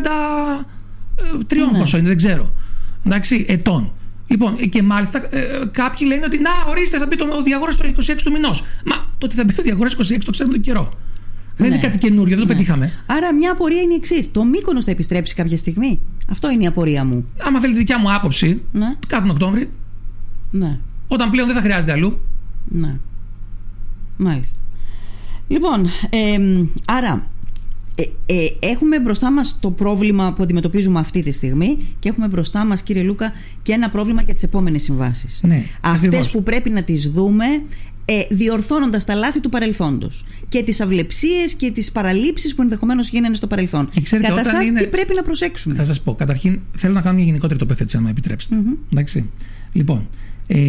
ε, 1.47 1.55
ναι. 1.55 1.79
πόσο 1.79 1.97
είναι, 1.97 2.07
δεν 2.07 2.17
ξέρω. 2.17 2.53
Εντάξει, 3.05 3.45
ετών. 3.47 3.91
Λοιπόν, 4.27 4.69
και 4.69 4.83
μάλιστα 4.83 5.35
ε, 5.35 5.65
κάποιοι 5.71 6.07
λένε 6.09 6.25
ότι 6.25 6.39
να, 6.39 6.49
ορίστε, 6.69 6.97
θα 6.97 7.05
μπει 7.05 7.15
το 7.15 7.43
διαγόρας 7.43 7.73
στο 7.73 7.85
26 7.87 8.19
του 8.23 8.31
μηνός. 8.31 8.63
Μα 8.85 8.95
το 9.17 9.25
ότι 9.25 9.35
θα 9.35 9.43
μπει 9.43 9.53
το 9.53 9.61
διαγόρας 9.61 9.95
26 9.95 10.17
το 10.25 10.31
ξέρουμε 10.31 10.55
τον 10.55 10.63
καιρό. 10.63 10.93
Δεν 11.57 11.67
είναι 11.67 11.75
ναι. 11.75 11.81
κάτι 11.81 11.97
καινούριο, 11.97 12.37
δεν 12.37 12.47
το 12.47 12.53
ναι. 12.53 12.57
πετύχαμε. 12.57 12.89
Άρα, 13.05 13.33
μια 13.33 13.51
απορία 13.51 13.81
είναι 13.81 13.93
η 13.93 13.95
εξής. 13.95 14.31
Το 14.31 14.45
Μήκονος 14.45 14.83
θα 14.83 14.91
επιστρέψει 14.91 15.35
κάποια 15.35 15.57
στιγμή; 15.57 15.99
Αυτό 16.29 16.49
είναι 16.51 16.63
η 16.63 16.67
απορία 16.67 17.05
μου. 17.05 17.25
Άμα 17.37 17.59
θέλει 17.59 17.73
τη 17.73 17.79
δικιά 17.79 17.99
μου 17.99 18.13
άποψη, 18.13 18.61
ναι. 18.71 18.95
κάτω 19.07 19.21
τον 19.21 19.29
Οκτώβρη. 19.29 19.69
Ναι. 20.51 20.79
Όταν 21.07 21.29
πλέον 21.29 21.47
δεν 21.47 21.55
θα 21.55 21.61
χρειάζεται 21.61 21.91
αλλού. 21.91 22.19
Ναι. 22.65 22.97
Μάλιστα. 24.17 24.59
Λοιπόν, 25.47 25.87
άρα 26.85 27.30
ε, 28.25 28.33
ε, 28.35 28.47
έχουμε 28.59 28.99
μπροστά 28.99 29.31
μας 29.31 29.57
το 29.59 29.71
πρόβλημα 29.71 30.33
που 30.33 30.43
αντιμετωπίζουμε 30.43 30.99
αυτή 30.99 31.21
τη 31.21 31.31
στιγμή 31.31 31.77
και 31.99 32.09
έχουμε 32.09 32.27
μπροστά 32.27 32.65
μας 32.65 32.83
κύριε 32.83 33.03
Λούκα 33.03 33.31
και 33.61 33.73
ένα 33.73 33.89
πρόβλημα 33.89 34.21
για 34.21 34.33
τις 34.33 34.43
επόμενες 34.43 34.83
συμβάσεις. 34.83 35.41
Ναι, 35.43 35.63
Αυτές 35.81 36.29
που 36.29 36.43
πρέπει 36.43 36.69
να 36.69 36.83
τις 36.83 37.09
δούμε 37.09 37.45
ε, 38.05 38.21
διορθώνοντας 38.29 39.05
τα 39.05 39.15
λάθη 39.15 39.39
του 39.39 39.49
παρελθόντος 39.49 40.25
και 40.47 40.63
τις 40.63 40.81
αυλεψίες 40.81 41.53
και 41.53 41.71
τις 41.71 41.91
παραλήψεις 41.91 42.55
που 42.55 42.61
ενδεχομένως 42.61 43.09
γίνανε 43.09 43.35
στο 43.35 43.47
παρελθόν. 43.47 43.89
Ξέρετε, 44.03 44.27
Κατά 44.27 44.43
σας 44.43 44.67
είναι... 44.67 44.81
τι 44.81 44.87
πρέπει 44.87 45.13
να 45.15 45.23
προσέξουμε; 45.23 45.75
Θα 45.75 45.83
σας 45.83 46.01
πω. 46.01 46.15
Καταρχήν 46.15 46.59
θέλω 46.75 46.93
να 46.93 47.01
κάνω 47.01 47.15
μια 47.15 47.25
γενικότερη 47.25 47.59
τοποθέτηση 47.59 47.97
αν 47.97 48.03
με 48.03 48.09
επιτρέψετε. 48.09 48.55
Εντάξει. 48.91 49.29
Λοιπόν, 49.71 50.07
ε, 50.47 50.59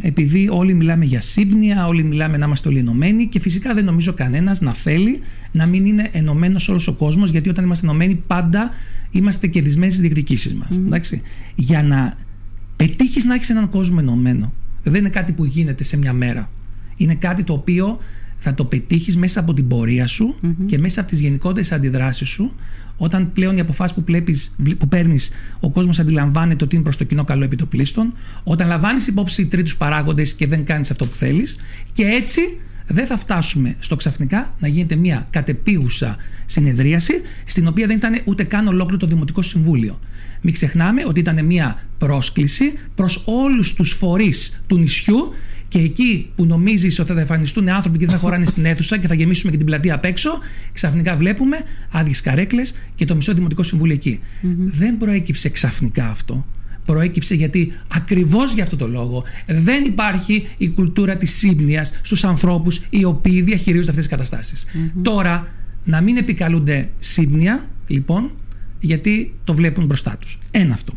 επειδή 0.00 0.48
όλοι 0.50 0.74
μιλάμε 0.74 1.04
για 1.04 1.20
σύμπνοια, 1.20 1.86
όλοι 1.86 2.02
μιλάμε 2.02 2.36
να 2.36 2.46
είμαστε 2.46 2.68
όλοι 2.68 2.78
ενωμένοι 2.78 3.26
και 3.26 3.40
φυσικά 3.40 3.74
δεν 3.74 3.84
νομίζω 3.84 4.12
κανένας 4.12 4.60
να 4.60 4.74
θέλει 4.74 5.20
να 5.52 5.66
μην 5.66 5.84
είναι 5.84 6.08
ενωμένος 6.12 6.68
όλος 6.68 6.88
ο 6.88 6.92
κόσμος, 6.92 7.30
γιατί 7.30 7.48
όταν 7.48 7.64
είμαστε 7.64 7.86
ενωμένοι 7.86 8.14
πάντα 8.26 8.70
είμαστε 9.10 9.46
κερδισμένοι 9.46 9.90
στις 9.90 10.02
διεκδικήσεις 10.02 10.54
μας. 10.54 10.80
Για 11.54 11.82
να 11.82 12.16
πετύχεις 12.76 13.24
να 13.24 13.34
έχεις 13.34 13.50
έναν 13.50 13.68
κόσμο 13.68 13.96
ενωμένο, 14.00 14.52
δεν 14.82 15.00
είναι 15.00 15.08
κάτι 15.08 15.32
που 15.32 15.44
γίνεται 15.44 15.84
σε 15.84 15.96
μια 15.96 16.12
μέρα. 16.12 16.50
Είναι 16.96 17.14
κάτι 17.14 17.42
το 17.42 17.52
οποίο 17.52 17.98
θα 18.36 18.54
το 18.54 18.64
πετύχεις 18.64 19.16
μέσα 19.16 19.40
από 19.40 19.54
την 19.54 19.68
πορεία 19.68 20.06
σου 20.06 20.34
και 20.66 20.78
μέσα 20.78 21.00
από 21.00 21.10
τις 21.10 21.20
γενικότερες 21.20 21.72
αντιδράσεις 21.72 22.28
σου, 22.28 22.52
όταν 22.98 23.32
πλέον 23.32 23.56
οι 23.56 23.60
αποφάσεις 23.60 23.96
που, 23.96 24.04
που 24.78 24.88
παίρνεις, 24.88 25.30
ο 25.60 25.70
κόσμος 25.70 25.98
αντιλαμβάνεται 25.98 26.64
ότι 26.64 26.74
είναι 26.74 26.84
προς 26.84 26.96
το 26.96 27.04
κοινό 27.04 27.24
καλό 27.24 27.44
επιτοπλίστων, 27.44 28.12
όταν 28.44 28.68
λαμβάνεις 28.68 29.06
υπόψη 29.06 29.46
τρίτους 29.46 29.76
παράγοντες 29.76 30.34
και 30.34 30.46
δεν 30.46 30.64
κάνεις 30.64 30.90
αυτό 30.90 31.06
που 31.06 31.14
θέλεις, 31.14 31.56
και 31.92 32.02
έτσι 32.04 32.40
δεν 32.86 33.06
θα 33.06 33.16
φτάσουμε 33.16 33.76
στο 33.78 33.96
ξαφνικά 33.96 34.54
να 34.58 34.68
γίνεται 34.68 34.94
μια 34.94 35.26
κατεπίγουσα 35.30 36.16
συνεδρίαση, 36.46 37.12
στην 37.44 37.66
οποία 37.68 37.86
δεν 37.86 37.96
ήταν 37.96 38.20
ούτε 38.24 38.44
καν 38.44 38.66
ολόκληρο 38.66 38.98
το 38.98 39.06
Δημοτικό 39.06 39.42
Συμβούλιο. 39.42 39.98
Μην 40.40 40.52
ξεχνάμε 40.52 41.04
ότι 41.06 41.20
ήταν 41.20 41.44
μια 41.44 41.78
πρόσκληση 41.98 42.72
προς 42.94 43.22
όλους 43.26 43.74
τους 43.74 43.92
φορείς 43.92 44.62
του 44.66 44.78
νησιού 44.78 45.32
και 45.68 45.78
εκεί 45.78 46.30
που 46.36 46.44
νομίζεις 46.44 46.98
ότι 46.98 47.12
θα 47.12 47.20
εμφανιστούν 47.20 47.68
άνθρωποι 47.68 47.98
και 47.98 48.04
δεν 48.04 48.14
θα 48.14 48.20
χωράνε 48.20 48.44
στην 48.44 48.64
αίθουσα 48.64 48.98
και 48.98 49.06
θα 49.06 49.14
γεμίσουμε 49.14 49.50
και 49.50 49.56
την 49.56 49.66
πλατεία 49.66 49.94
απ' 49.94 50.04
έξω, 50.04 50.38
ξαφνικά 50.72 51.16
βλέπουμε 51.16 51.56
άδειες 51.90 52.20
καρέκλες 52.20 52.74
και 52.94 53.04
το 53.04 53.14
μισό 53.14 53.34
δημοτικό 53.34 53.62
συμβούλιο 53.62 53.94
εκεί. 53.94 54.20
Δεν 54.64 54.98
προέκυψε 54.98 55.48
ξαφνικά 55.48 56.06
αυτό. 56.08 56.46
Προέκυψε 56.84 57.34
γιατί 57.34 57.72
ακριβώς 57.88 58.52
για 58.52 58.62
αυτό 58.62 58.76
το 58.76 58.88
λόγο 58.88 59.24
δεν 59.46 59.84
υπάρχει 59.84 60.46
η 60.58 60.68
κουλτούρα 60.68 61.16
της 61.16 61.34
σύμπνοιας 61.34 61.92
στους 62.02 62.24
ανθρώπους 62.24 62.80
οι 62.90 63.04
οποίοι 63.04 63.42
διαχειρίζονται 63.42 63.90
αυτές 63.90 64.06
τις 64.06 64.16
καταστάσεις. 64.16 64.66
Τώρα 65.02 65.48
να 65.84 66.00
μην 66.00 66.16
επικαλούνται 66.16 66.88
σύμπνοια, 66.98 67.68
λοιπόν, 67.86 68.30
γιατί 68.80 69.34
το 69.44 69.54
βλέπουν 69.54 69.86
μπροστά 69.86 70.16
τους. 70.20 70.38
Ένα 70.50 70.74
αυτό. 70.74 70.94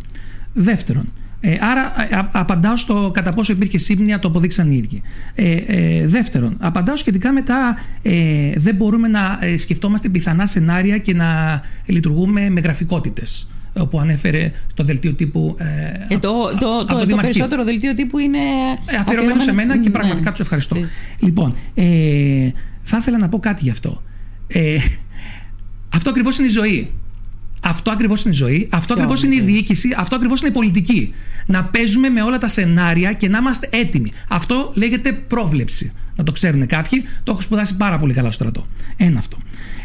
Δεύτερον, 0.53 1.05
ε, 1.41 1.57
άρα 1.59 1.93
απαντάω 2.31 2.77
στο 2.77 3.11
κατά 3.13 3.33
πόσο 3.33 3.53
υπήρχε 3.53 3.77
σύμπνοια, 3.77 4.19
το 4.19 4.27
αποδείξαν 4.27 4.71
οι 4.71 4.75
ίδιοι. 4.77 5.01
Ε, 5.35 5.51
ε, 5.51 6.07
δεύτερον, 6.07 6.55
απαντάω 6.59 6.95
σχετικά 6.95 7.31
με 7.31 7.41
τα 7.41 7.77
ε, 8.01 8.11
δεν 8.55 8.75
μπορούμε 8.75 9.07
να 9.07 9.39
σκεφτόμαστε 9.57 10.09
πιθανά 10.09 10.45
σενάρια 10.45 10.97
και 10.97 11.13
να 11.13 11.61
λειτουργούμε 11.85 12.49
με 12.49 12.59
γραφικότητες 12.59 13.47
όπου 13.73 13.99
ανέφερε 13.99 14.51
το 14.73 14.83
δελτίο 14.83 15.13
τύπου. 15.13 15.55
Ε, 16.09 16.17
το, 16.17 16.19
το, 16.59 16.85
το, 16.85 17.05
το, 17.05 17.15
περισσότερο 17.15 17.63
δελτίο 17.63 17.93
τύπου 17.93 18.17
είναι. 18.17 18.37
Ε, 18.85 18.97
αφιερωμένο 18.99 19.39
σε 19.39 19.53
μένα 19.53 19.77
και 19.77 19.87
ναι, 19.87 19.93
πραγματικά 19.93 20.29
ναι, 20.29 20.31
τους 20.31 20.39
ευχαριστώ. 20.39 20.75
Λοιπόν, 21.19 21.55
ε, 21.73 21.83
θα 22.81 22.97
ήθελα 22.97 23.17
να 23.17 23.29
πω 23.29 23.39
κάτι 23.39 23.63
γι' 23.63 23.69
αυτό. 23.69 24.03
Ε, 24.47 24.77
αυτό 25.89 26.09
ακριβώς 26.09 26.37
είναι 26.37 26.47
η 26.47 26.51
ζωή. 26.51 26.91
Αυτό 27.63 27.91
ακριβώς 27.91 28.23
είναι 28.23 28.33
η 28.33 28.37
ζωή, 28.37 28.67
αυτό 28.71 28.93
ακριβώς 28.93 29.23
είναι 29.23 29.35
η 29.35 29.41
διοίκηση, 29.41 29.95
αυτό 29.97 30.15
ακριβώς 30.15 30.39
είναι 30.41 30.49
η 30.49 30.53
πολιτική. 30.53 31.13
Να 31.45 31.63
παίζουμε 31.63 32.09
με 32.09 32.21
όλα 32.21 32.37
τα 32.37 32.47
σενάρια 32.47 33.13
και 33.13 33.29
να 33.29 33.37
είμαστε 33.37 33.69
έτοιμοι. 33.71 34.11
Αυτό 34.27 34.71
λέγεται 34.75 35.11
πρόβλεψη. 35.11 35.91
Να 36.15 36.23
το 36.23 36.31
ξέρουν 36.31 36.67
κάποιοι. 36.67 37.03
Το 37.23 37.31
έχω 37.31 37.41
σπουδάσει 37.41 37.77
πάρα 37.77 37.97
πολύ 37.97 38.13
καλά 38.13 38.31
στο 38.31 38.43
στρατό. 38.43 38.67
Ένα 38.97 39.19
αυτό. 39.19 39.37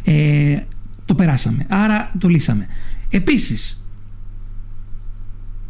Ε, 0.04 0.58
το 1.04 1.14
περάσαμε. 1.14 1.66
Άρα 1.68 2.12
το 2.18 2.28
λύσαμε. 2.28 2.66
Επίσης, 3.10 3.84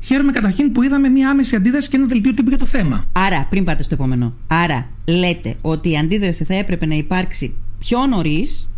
χαίρομαι 0.00 0.32
καταρχήν 0.32 0.72
που 0.72 0.82
είδαμε 0.82 1.08
μία 1.08 1.30
άμεση 1.30 1.56
αντίδραση 1.56 1.90
και 1.90 1.96
ένα 1.96 2.06
δελτίο 2.06 2.30
τύπου 2.30 2.48
για 2.48 2.58
το 2.58 2.66
θέμα. 2.66 3.04
Άρα, 3.12 3.46
πριν 3.50 3.64
πάτε 3.64 3.82
στο 3.82 3.94
επόμενο. 3.94 4.34
Άρα, 4.46 4.88
λέτε 5.04 5.56
ότι 5.62 5.90
η 5.90 5.98
αντίδραση 5.98 6.44
θα 6.44 6.54
έπρεπε 6.54 6.86
να 6.86 6.94
υπάρξει 6.94 7.54
πιο 7.78 8.06
νωρίς 8.06 8.70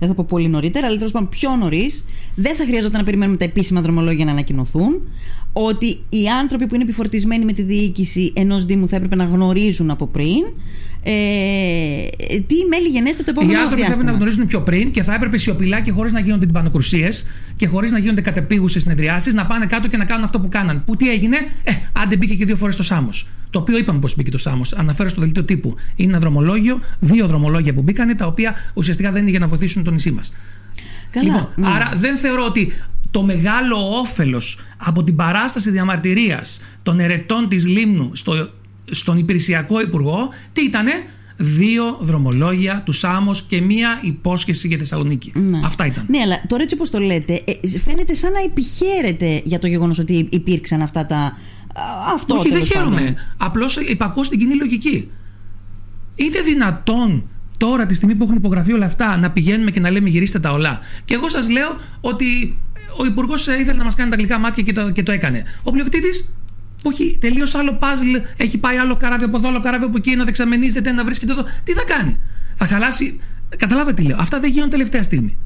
δεν 0.00 0.08
θα 0.08 0.14
πω 0.14 0.24
πολύ 0.28 0.48
νωρίτερα, 0.48 0.86
αλλά 0.86 0.96
τέλος 0.96 1.12
πάντων 1.12 1.28
πιο 1.28 1.56
νωρίς. 1.56 2.04
Δεν 2.34 2.54
θα 2.54 2.64
χρειαζόταν 2.64 2.98
να 2.98 3.04
περιμένουμε 3.04 3.36
τα 3.36 3.44
επίσημα 3.44 3.80
δρομολόγια 3.80 4.24
να 4.24 4.30
ανακοινωθούν. 4.30 5.00
Ότι 5.52 5.98
οι 6.08 6.28
άνθρωποι 6.40 6.66
που 6.66 6.74
είναι 6.74 6.84
επιφορτισμένοι 6.84 7.44
με 7.44 7.52
τη 7.52 7.62
διοίκηση 7.62 8.32
ενός 8.36 8.64
Δήμου 8.64 8.88
θα 8.88 8.96
έπρεπε 8.96 9.14
να 9.14 9.24
γνωρίζουν 9.24 9.90
από 9.90 10.06
πριν 10.06 10.44
ε, 11.02 11.12
τι 12.46 12.54
μέλη 12.68 12.88
γενέστε 12.90 13.22
το 13.22 13.30
επόμενο 13.30 13.52
Οι 13.52 13.56
άνθρωποι 13.56 13.82
θα 13.82 13.90
έπρεπε 13.90 14.10
να 14.10 14.16
γνωρίζουν 14.16 14.46
πιο 14.46 14.60
πριν 14.60 14.90
και 14.90 15.02
θα 15.02 15.14
έπρεπε 15.14 15.38
σιωπηλά 15.38 15.80
και 15.80 15.90
χωρίς 15.90 16.12
να 16.12 16.20
γίνονται 16.20 16.46
τυμπανοκρουσίε 16.46 17.08
και 17.56 17.66
χωρίς 17.66 17.92
να 17.92 17.98
γίνονται 17.98 18.20
κατεπίγουσες 18.20 18.82
συνεδριάσεις 18.82 19.34
να 19.34 19.46
πάνε 19.46 19.66
κάτω 19.66 19.88
και 19.88 19.96
να 19.96 20.04
κάνουν 20.04 20.24
αυτό 20.24 20.40
που 20.40 20.48
κάναν. 20.48 20.82
Που 20.84 20.96
τι 20.96 21.10
έγινε, 21.10 21.36
ε, 21.64 21.72
άντε 21.92 22.16
μπήκε 22.16 22.34
και 22.34 22.44
δύο 22.44 22.56
φορές 22.56 22.76
το 22.76 22.82
Σάμος. 22.82 23.28
Το 23.50 23.58
οποίο 23.58 23.78
είπαμε 23.78 23.98
πώ 23.98 24.08
μπήκε 24.16 24.30
το 24.30 24.38
Σάμος. 24.38 24.72
Αναφέρω 24.72 25.08
στο 25.08 25.20
δελτίο 25.20 25.44
τύπου. 25.44 25.74
Είναι 25.96 26.10
ένα 26.10 26.18
δρομολόγιο, 26.18 26.80
δύο 27.00 27.26
δρομολόγια 27.26 27.74
που 27.74 27.82
μπήκανε, 27.82 28.14
τα 28.14 28.26
οποία 28.26 28.54
ουσιαστικά 28.74 29.10
δεν 29.10 29.22
είναι 29.22 29.30
για 29.30 29.40
να 29.40 29.46
βοηθήσουν 29.46 29.84
το 29.84 29.90
νησί 29.90 30.10
μας. 30.10 30.32
Λοιπόν, 31.22 31.48
ναι. 31.56 31.66
Άρα 31.68 31.92
δεν 31.94 32.16
θεωρώ 32.16 32.44
ότι 32.44 32.72
το 33.10 33.22
μεγάλο 33.22 33.98
όφελος 33.98 34.58
από 34.76 35.04
την 35.04 35.16
παράσταση 35.16 35.70
διαμαρτυρίας 35.70 36.60
των 36.82 37.00
ερετών 37.00 37.48
της 37.48 37.66
Λίμνου 37.66 38.10
στο, 38.14 38.50
στον 38.90 39.18
υπηρεσιακό 39.18 39.80
υπουργό, 39.80 40.28
τι 40.52 40.62
ήτανε, 40.62 40.92
δύο 41.36 41.96
δρομολόγια 42.00 42.82
του 42.84 42.92
Σάμος 42.92 43.42
και 43.42 43.60
μία 43.60 43.98
υπόσχεση 44.02 44.68
για 44.68 44.78
Θεσσαλονίκη. 44.78 45.32
Ναι. 45.34 45.60
Αυτά 45.64 45.86
ήταν. 45.86 46.04
Ναι, 46.08 46.18
αλλά 46.18 46.42
τώρα 46.46 46.62
έτσι 46.62 46.74
όπως 46.74 46.90
το 46.90 46.98
λέτε, 46.98 47.42
ε, 47.44 47.78
φαίνεται 47.78 48.14
σαν 48.14 48.32
να 48.32 48.40
επιχαίρετε 48.40 49.42
για 49.44 49.58
το 49.58 49.66
γεγονός 49.66 49.98
ότι 49.98 50.28
υπήρξαν 50.30 50.82
αυτά 50.82 51.06
τα. 51.06 51.36
Αυτό 52.14 52.34
Όχι, 52.34 52.48
δεν 52.48 52.64
χαίρομαι. 52.64 53.14
Απλώς 53.36 53.76
υπακούω 53.76 54.24
στην 54.24 54.38
κοινή 54.38 54.54
λογική. 54.54 55.10
Είναι 56.14 56.40
δυνατόν 56.40 57.28
τώρα, 57.60 57.86
τη 57.86 57.94
στιγμή 57.94 58.14
που 58.14 58.24
έχουν 58.24 58.36
υπογραφεί 58.36 58.72
όλα 58.72 58.84
αυτά, 58.84 59.16
να 59.16 59.30
πηγαίνουμε 59.30 59.70
και 59.70 59.80
να 59.80 59.90
λέμε 59.90 60.08
γυρίστε 60.08 60.38
τα 60.38 60.52
όλα. 60.52 60.80
Και 61.04 61.14
εγώ 61.14 61.28
σας 61.28 61.50
λέω 61.50 61.76
ότι 62.00 62.58
ο 62.98 63.04
Υπουργός 63.04 63.46
ήθελε 63.46 63.72
να 63.72 63.84
μας 63.84 63.94
κάνει 63.94 64.10
τα 64.10 64.16
γλυκά 64.16 64.38
μάτια 64.38 64.62
και 64.62 64.72
το, 64.72 64.90
και 64.90 65.02
το 65.02 65.12
έκανε. 65.12 65.42
Ο 65.62 65.70
πλειοκτήτης 65.70 66.34
που 66.82 66.90
έχει 66.90 67.18
τελείως 67.20 67.54
άλλο 67.54 67.72
παζλ, 67.72 68.14
έχει 68.36 68.58
πάει 68.58 68.76
άλλο 68.76 68.96
καράβι 68.96 69.24
από 69.24 69.36
εδώ, 69.36 69.48
άλλο 69.48 69.60
καράβι 69.60 69.84
από 69.84 69.96
εκεί, 69.96 70.16
να 70.16 70.24
δεξαμενίζεται, 70.24 70.92
να 70.92 71.04
βρίσκεται 71.04 71.32
εδώ. 71.32 71.44
Τι 71.64 71.72
θα 71.72 71.82
κάνει, 71.86 72.18
θα 72.54 72.66
χαλάσει. 72.66 73.20
Καταλάβατε 73.56 74.02
τι 74.02 74.08
λέω. 74.08 74.16
Αυτά 74.20 74.40
δεν 74.40 74.50
γίνονται 74.50 74.70
τελευταία 74.70 75.02
στιγμή. 75.02 75.36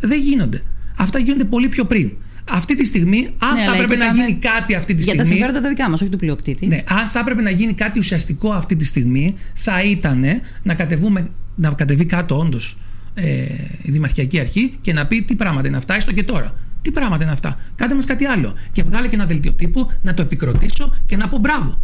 Δεν 0.00 0.20
γίνονται. 0.20 0.62
Αυτά 0.96 1.18
γίνονται 1.18 1.44
πολύ 1.44 1.68
πιο 1.68 1.84
πριν. 1.84 2.10
Αυτή 2.50 2.76
τη 2.76 2.84
στιγμή, 2.84 3.34
αν 3.38 3.54
ναι, 3.54 3.62
θα 3.62 3.74
έπρεπε 3.74 3.96
να 3.96 4.06
γίνει 4.06 4.34
κάτι 4.34 4.74
αυτή 4.74 4.94
τη 4.94 5.02
στιγμή. 5.02 5.22
Για 5.22 5.24
τα 5.24 5.30
συμφέροντα 5.30 5.60
τα 5.60 5.68
δικά 5.68 5.90
μας, 5.90 6.00
όχι 6.00 6.10
του 6.10 6.16
πλειοκτήτη. 6.16 6.66
Ναι, 6.66 6.82
αν 6.88 7.06
θα 7.06 7.18
έπρεπε 7.18 7.42
να 7.42 7.50
γίνει 7.50 7.72
κάτι 7.72 7.98
ουσιαστικό 7.98 8.52
αυτή 8.52 8.76
τη 8.76 8.84
στιγμή, 8.84 9.36
θα 9.54 9.82
ήταν 9.82 10.24
να, 10.62 10.74
κατεβούμε, 10.74 11.30
να 11.58 11.70
κατεβεί 11.70 12.04
κάτω 12.04 12.38
όντως 12.38 12.78
ε, 13.14 13.44
η 13.82 13.90
Δημαρχιακή 13.90 14.40
Αρχή 14.40 14.78
και 14.80 14.92
να 14.92 15.06
πει 15.06 15.22
τι 15.22 15.34
πράγματα 15.34 15.68
είναι 15.68 15.76
αυτά, 15.76 15.94
έστω 15.94 16.12
και 16.12 16.22
τώρα. 16.22 16.54
Τι 16.82 16.90
πράγματα 16.90 17.22
είναι 17.22 17.32
αυτά. 17.32 17.58
Κάντε 17.76 17.94
μας 17.94 18.04
κάτι 18.04 18.24
άλλο. 18.24 18.54
Και 18.72 18.82
βγάλε 18.82 19.08
και 19.08 19.14
ένα 19.14 19.26
δελτίο 19.26 19.52
τύπου 19.52 19.90
να 20.02 20.14
το 20.14 20.22
επικροτήσω 20.22 20.94
και 21.06 21.16
να 21.16 21.28
πω 21.28 21.38
μπράβο. 21.38 21.80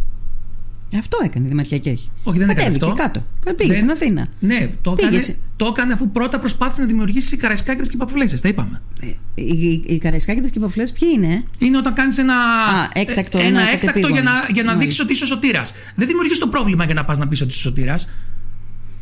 Αυτό 0.97 1.17
έκανε 1.23 1.45
η 1.45 1.49
Δημαρχιακή 1.49 1.89
Αρχή. 1.89 2.09
Όχι, 2.23 2.37
δεν 2.37 2.49
έκανε 2.49 2.69
αυτό. 2.69 2.93
κάτω. 2.93 3.25
Πήγε 3.55 3.73
δεν... 3.73 3.75
στην 3.75 3.91
Αθήνα. 3.91 4.27
Ναι, 4.39 4.69
το 4.81 4.95
έκανε, 4.97 5.37
το 5.55 5.65
έκανε 5.65 5.93
αφού 5.93 6.11
πρώτα 6.11 6.39
προσπάθησε 6.39 6.81
να 6.81 6.87
δημιουργήσει 6.87 7.37
καραϊσκάκιδες 7.37 7.89
και 7.89 7.97
παποφλέσε. 7.97 8.41
Τα 8.41 8.47
είπαμε. 8.47 8.81
Ε, 9.01 9.07
οι, 9.41 9.83
οι 9.85 9.97
καραϊσκάκιδες 9.97 10.51
και 10.51 10.59
παποφλέσε 10.59 10.93
ποιοι 10.99 11.09
είναι; 11.13 11.43
Είναι 11.57 11.77
όταν 11.77 11.93
κάνεις 11.93 12.17
ένα, 12.17 12.35
Α, 12.35 12.89
έκτακτο, 12.93 13.37
ένα, 13.37 13.47
ένα 13.47 13.71
έκτακτο 13.71 14.07
για 14.07 14.21
να, 14.21 14.31
για 14.53 14.63
να 14.63 14.75
δείξεις 14.75 14.99
ότι 14.99 15.11
είσαι 15.11 15.25
σωτήρας. 15.25 15.73
Δεν 15.95 16.07
δημιουργείς 16.07 16.39
το 16.39 16.47
πρόβλημα 16.47 16.85
για 16.85 16.93
να 16.93 17.05
πας 17.05 17.17
να 17.17 17.27
πεις 17.27 17.41
ότι 17.41 17.49
είσαι 17.49 17.59
σωτήρας. 17.59 18.09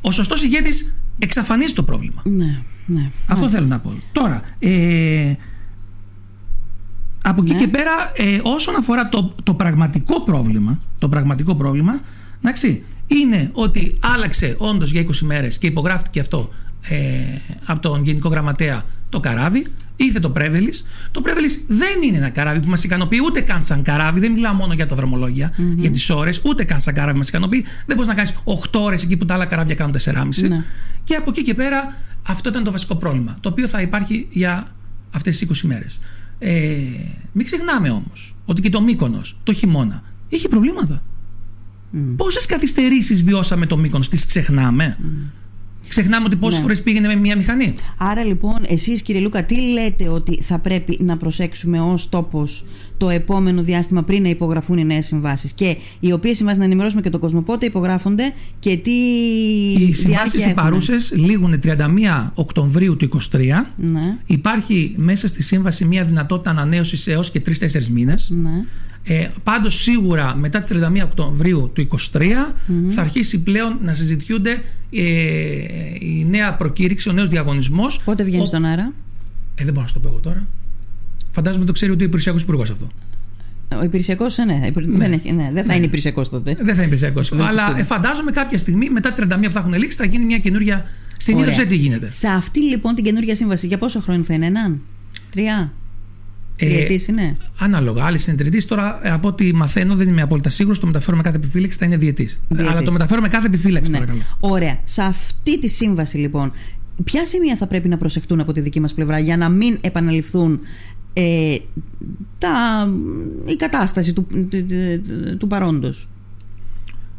Ο 0.05 0.11
σωστός 0.11 0.43
ηγέτης 0.43 0.95
εξαφανίζει 1.19 1.73
το 1.73 1.83
πρόβλημα. 1.83 2.21
Ναι, 2.23 2.61
ναι. 2.85 3.11
Αυτό 3.27 3.49
θέλω 3.49 3.67
να 3.67 3.79
πω. 3.79 3.93
Τώρα, 4.11 4.41
ε, 4.59 5.33
από 7.23 7.41
εκεί 7.41 7.53
ναι. 7.53 7.59
και 7.59 7.67
πέρα, 7.67 7.91
ε, 8.15 8.39
όσον 8.43 8.75
αφορά 8.75 9.09
το, 9.09 9.35
το 9.43 9.53
πραγματικό 9.53 10.21
πρόβλημα, 10.21 10.79
το 10.99 11.09
πραγματικό 11.09 11.55
πρόβλημα, 11.55 12.01
εντάξει, 12.41 12.83
είναι 13.07 13.49
ότι 13.53 13.97
άλλαξε 13.99 14.55
όντως 14.57 14.91
για 14.91 15.01
20 15.01 15.17
μέρες 15.21 15.57
και 15.57 15.67
υπογράφτηκε 15.67 16.19
αυτό 16.19 16.49
ε, 16.89 16.97
από 17.65 17.81
τον 17.81 18.03
Γενικό 18.03 18.29
Γραμματέα 18.29 18.85
το 19.09 19.19
καράβι. 19.19 19.65
Ήρθε 19.95 20.19
το 20.19 20.29
Πρέβελης. 20.29 20.85
Το 21.11 21.21
Πρέβελης 21.21 21.65
δεν 21.67 22.01
είναι 22.03 22.17
ένα 22.17 22.29
καράβι 22.29 22.59
που 22.59 22.69
μας 22.69 22.83
ικανοποιεί 22.83 23.19
ούτε 23.25 23.41
καν 23.41 23.63
σαν 23.63 23.81
καράβι. 23.83 24.19
Δεν 24.19 24.31
μιλάω 24.31 24.53
μόνο 24.53 24.73
για 24.73 24.85
τα 24.85 24.95
δρομολογια 24.95 25.53
για 25.75 25.91
τις 25.91 26.09
ώρες, 26.09 26.41
ούτε 26.43 26.63
καν 26.63 26.79
σαν 26.79 26.93
καράβι 26.93 27.17
μας 27.17 27.27
ικανοποιεί. 27.27 27.65
Δεν 27.85 27.95
μπορείς 27.95 28.07
να 28.07 28.15
κάνεις 28.15 28.33
8 28.43 28.79
ώρες 28.79 29.03
εκεί 29.03 29.17
που 29.17 29.25
τα 29.25 29.33
άλλα 29.33 29.45
καράβια 29.45 29.75
κάνουν 29.75 29.95
4,5. 30.05 30.47
Ναι. 30.47 30.63
Και 31.03 31.15
από 31.15 31.29
εκεί 31.29 31.43
και 31.43 31.53
πέρα, 31.53 31.95
αυτό 32.27 32.49
ήταν 32.49 32.63
το 32.63 32.71
βασικό 32.71 32.95
πρόβλημα. 32.95 33.37
Το 33.39 33.49
οποίο 33.49 33.67
θα 33.67 33.81
υπάρχει 33.81 34.27
για 34.31 34.67
αυτές 35.11 35.37
τις 35.37 35.63
20 35.63 35.67
μέρες. 35.67 35.99
Ε, 36.39 36.51
μην 37.31 37.45
ξεχνάμε 37.45 37.89
όμως 37.89 38.35
ότι 38.45 38.61
και 38.61 38.69
το 38.69 38.81
Μύκονος 38.81 39.37
το 39.43 39.53
χειμώνα 39.53 40.03
είχε 40.29 40.47
προβλήματα. 40.47 41.03
Mm. 41.93 41.97
Πόσες 42.15 42.45
καθυστερήσεις 42.45 43.23
βιώσαμε 43.23 43.65
το 43.65 43.77
Μύκονος, 43.77 44.09
τις 44.09 44.25
ξεχνάμε. 44.25 44.97
Ξεχνάμε 45.93 46.25
ότι 46.25 46.35
πόσες 46.35 46.57
ναι. 46.57 46.63
φορές 46.63 46.81
πήγαινε 46.81 47.07
με 47.07 47.15
μία 47.15 47.35
μηχανή. 47.35 47.73
Άρα 47.97 48.23
λοιπόν, 48.23 48.63
εσείς 48.67 49.01
κύριε 49.01 49.21
Λούκα, 49.21 49.43
τι 49.43 49.55
λέτε 49.55 50.09
ότι 50.09 50.41
θα 50.41 50.59
πρέπει 50.59 50.97
να 51.01 51.17
προσέξουμε 51.17 51.79
ως 51.79 52.09
τόπος 52.09 52.65
το 52.97 53.09
επόμενο 53.09 53.61
διάστημα 53.61 54.03
πριν 54.03 54.21
να 54.21 54.29
υπογραφούν 54.29 54.77
οι 54.77 54.85
νέες 54.85 55.05
συμβάσεις. 55.05 55.53
Και 55.53 55.75
οι 55.99 56.11
οποίες 56.11 56.37
συμβάσεις 56.37 56.59
να 56.59 56.65
ενημερώσουμε 56.65 57.01
και 57.01 57.09
τον 57.09 57.19
κόσμο 57.19 57.41
πότε 57.41 57.65
υπογράφονται 57.65 58.33
και 58.59 58.77
τι. 58.77 58.91
Οι 59.79 59.93
συμβάσεις 59.93 60.45
οι 60.45 60.53
παρούσες 60.53 61.13
λήγουν 61.15 61.59
31 61.63 62.31
Οκτωβρίου 62.33 62.95
του 62.95 63.09
2023. 63.31 63.39
Ναι. 63.75 64.17
Υπάρχει 64.25 64.93
μέσα 64.97 65.27
στη 65.27 65.43
σύμβαση 65.43 65.85
μια 65.85 66.03
δυνατότητα 66.03 66.49
ανανέωσης 66.49 67.07
έως 67.07 67.31
και 67.31 67.41
3-4 67.45 67.87
μήνες. 67.87 68.29
Ναι. 68.29 68.65
Ε, 69.03 69.27
Πάντως 69.43 69.81
σίγουρα 69.81 70.35
μετά 70.35 70.59
τις 70.59 70.71
31 70.73 71.01
Οκτωβρίου 71.03 71.71
του 71.73 71.87
2023 72.11 72.31
θα 72.87 73.01
αρχίσει 73.01 73.43
πλέον 73.43 73.77
να 73.83 73.93
συζητιούνται 73.93 74.61
ε, 74.91 75.01
η 75.99 76.25
νέα 76.29 76.53
προκήρυξη, 76.53 77.09
ο 77.09 77.11
νέος 77.11 77.29
διαγωνισμός. 77.29 78.01
Πότε 78.03 78.23
βγαίνει 78.23 78.41
ο... 78.41 78.45
στον 78.45 78.65
αέρα; 78.65 78.93
Ε, 79.55 79.63
δεν 79.63 79.73
μπορώ 79.73 79.81
να 79.81 79.87
σου 79.87 79.93
το 79.93 79.99
πω 79.99 80.07
εγώ 80.07 80.19
τώρα. 80.19 80.47
Φαντάζομαι 81.31 81.65
το 81.65 81.71
ξέρει 81.71 81.91
ότι 81.91 82.03
ο 82.03 82.05
υπηρεσιακός 82.05 82.41
υπουργός 82.41 82.69
αυτό. 82.69 82.87
Ο 83.79 83.83
υπηρεσιακός, 83.83 84.37
ε, 84.37 84.45
ναι, 84.45 84.53
ναι. 84.53 84.71
Δεν, 84.71 85.09
ναι, 85.35 85.47
δεν 85.51 85.63
θα 85.63 85.63
ναι. 85.63 85.75
είναι 85.75 85.85
υπηρεσιακός 85.85 86.29
τότε. 86.29 86.55
Δεν 86.55 86.65
θα 86.65 86.71
είναι 86.71 86.81
υπηρεσιακός. 86.81 87.31
Αλλά 87.31 87.75
ε, 87.77 87.83
φαντάζομαι 87.83 88.31
κάποια 88.31 88.57
στιγμή 88.57 88.89
μετά 88.89 89.11
τις 89.11 89.25
31 89.25 89.39
που 89.45 89.51
θα 89.51 89.59
έχουν 89.59 89.73
λήξει 89.73 89.97
θα 89.97 90.05
γίνει 90.05 90.25
μια 90.25 90.37
καινούργια. 90.37 90.85
Συνήθως 91.17 91.57
έτσι 91.57 91.75
γίνεται. 91.75 92.09
Σε 92.09 92.27
αυτή 92.27 92.61
λοιπόν 92.63 92.95
την 92.95 93.03
καινούργια 93.03 93.35
σύμβαση, 93.35 93.67
για 93.67 93.77
πόσο 93.77 93.99
χρόνο 93.99 94.23
θα 94.23 94.33
είναι, 94.33 94.45
έναν, 94.45 94.81
τρία; 95.29 95.71
Ε, 96.55 96.65
τριετής 96.65 97.07
είναι. 97.07 97.37
Ανάλογα. 97.59 98.03
Άλλη 98.05 98.19
είναι 98.27 98.37
τριετής. 98.37 98.65
Τώρα, 98.65 98.99
ε, 99.03 99.09
από 99.09 99.27
ό,τι 99.27 99.53
μαθαίνω, 99.53 99.95
δεν 99.95 100.07
είμαι 100.07 100.21
απόλυτα 100.21 100.49
σίγουρος. 100.49 100.79
Το 100.79 100.85
μεταφέρω 100.85 101.17
με 101.17 101.23
κάθε 101.23 101.37
επιφύλαξη 101.37 101.77
θα 101.77 101.85
είναι 101.85 101.97
διετής. 101.97 102.39
Αλλά 102.57 102.83
το 102.83 102.91
μεταφέρω 102.91 103.21
με 103.21 103.27
κάθε 103.27 103.47
επιφύλαξη, 103.47 103.91
ναι. 103.91 103.97
παρακαλώ. 103.97 104.21
Ωραία. 104.39 104.79
Σε 104.83 105.01
αυτή 105.01 105.59
τη 105.59 105.67
σύμβαση, 105.67 106.17
λοιπόν, 106.17 106.51
ποια 107.03 107.25
σημεία 107.25 107.55
θα 107.55 107.67
πρέπει 107.67 107.87
να 107.87 107.97
προσεχτούν 107.97 108.39
από 108.39 108.51
τη 108.51 108.61
δική 108.61 108.79
μας 108.79 108.93
πλευρά 108.93 109.19
για 109.19 109.37
να 109.37 109.49
μην 109.49 109.77
επαναληφθούν 109.81 110.59
ε, 111.13 111.57
τα, 112.37 112.89
η 113.45 113.55
κατάσταση 113.55 114.13
του, 114.13 114.27
του, 114.49 114.65
του 115.37 115.47
παρόντος; 115.47 116.07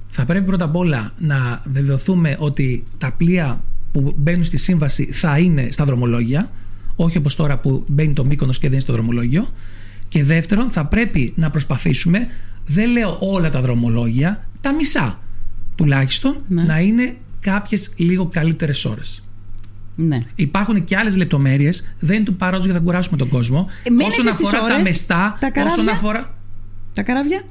Θα 0.09 0.25
πρέπει 0.25 0.47
πρώτα 0.47 0.65
απ' 0.65 0.77
όλα 0.77 1.13
να 1.19 1.63
βεβαιωθούμε 1.65 2.37
ότι 2.39 2.85
τα 2.99 3.13
πλοία 3.13 3.65
που 3.93 4.15
μπαίνουν 4.17 4.45
στη 4.45 4.57
σύμβαση 4.57 5.05
θα 5.13 5.39
είναι 5.39 5.69
στα 5.71 5.85
δρομολόγια, 5.85 6.51
όχι 6.97 7.19
όπως 7.19 7.37
τώρα 7.37 7.59
που 7.59 7.85
μπαίνει 7.89 8.13
το 8.13 8.25
μήκονος 8.25 8.57
και 8.57 8.63
δεν 8.63 8.73
είναι 8.73 8.81
στο 8.83 8.93
δρομολόγιο. 8.93 9.49
Και 10.09 10.25
δεύτερον, 10.25 10.71
θα 10.71 10.87
πρέπει 10.87 11.33
να 11.37 11.51
προσπαθήσουμε, 11.51 12.27
δεν 12.67 12.91
λέω 12.91 13.17
όλα 13.21 13.49
τα 13.51 13.61
δρομολόγια, 13.61 14.49
τα 14.61 14.75
μισά 14.75 15.19
τουλάχιστον, 15.75 16.37
Ναι. 16.49 16.63
να 16.63 16.81
είναι 16.81 17.17
κάποιες 17.41 17.93
λίγο 17.97 18.27
καλύτερες 18.27 18.85
ώρες. 18.85 19.23
Ναι. 19.97 20.19
Υπάρχουν 20.35 20.85
και 20.85 20.97
άλλες 20.97 21.17
λεπτομέρειες, 21.17 21.95
δεν 21.99 22.17
είναι 22.17 22.25
του 22.25 22.35
παρόντος 22.35 22.65
γιατί 22.65 22.79
θα 22.79 22.85
κουράσουμε 22.85 23.17
τον 23.17 23.29
κόσμο. 23.29 23.67
Ε, 23.83 23.91
μένετε 23.91 24.21
όσον 24.21 24.33
στις 24.33 24.47
αφορά 24.47 24.63
τα 24.63 24.73
ώρες, 24.73 24.83
μεστά, 24.83 25.37
τα 25.41 25.51
καράβια. 25.51 25.73
όσον 25.83 25.89
αφορά. 25.95 26.35
Τα 26.95 27.03
καράβια. 27.03 27.43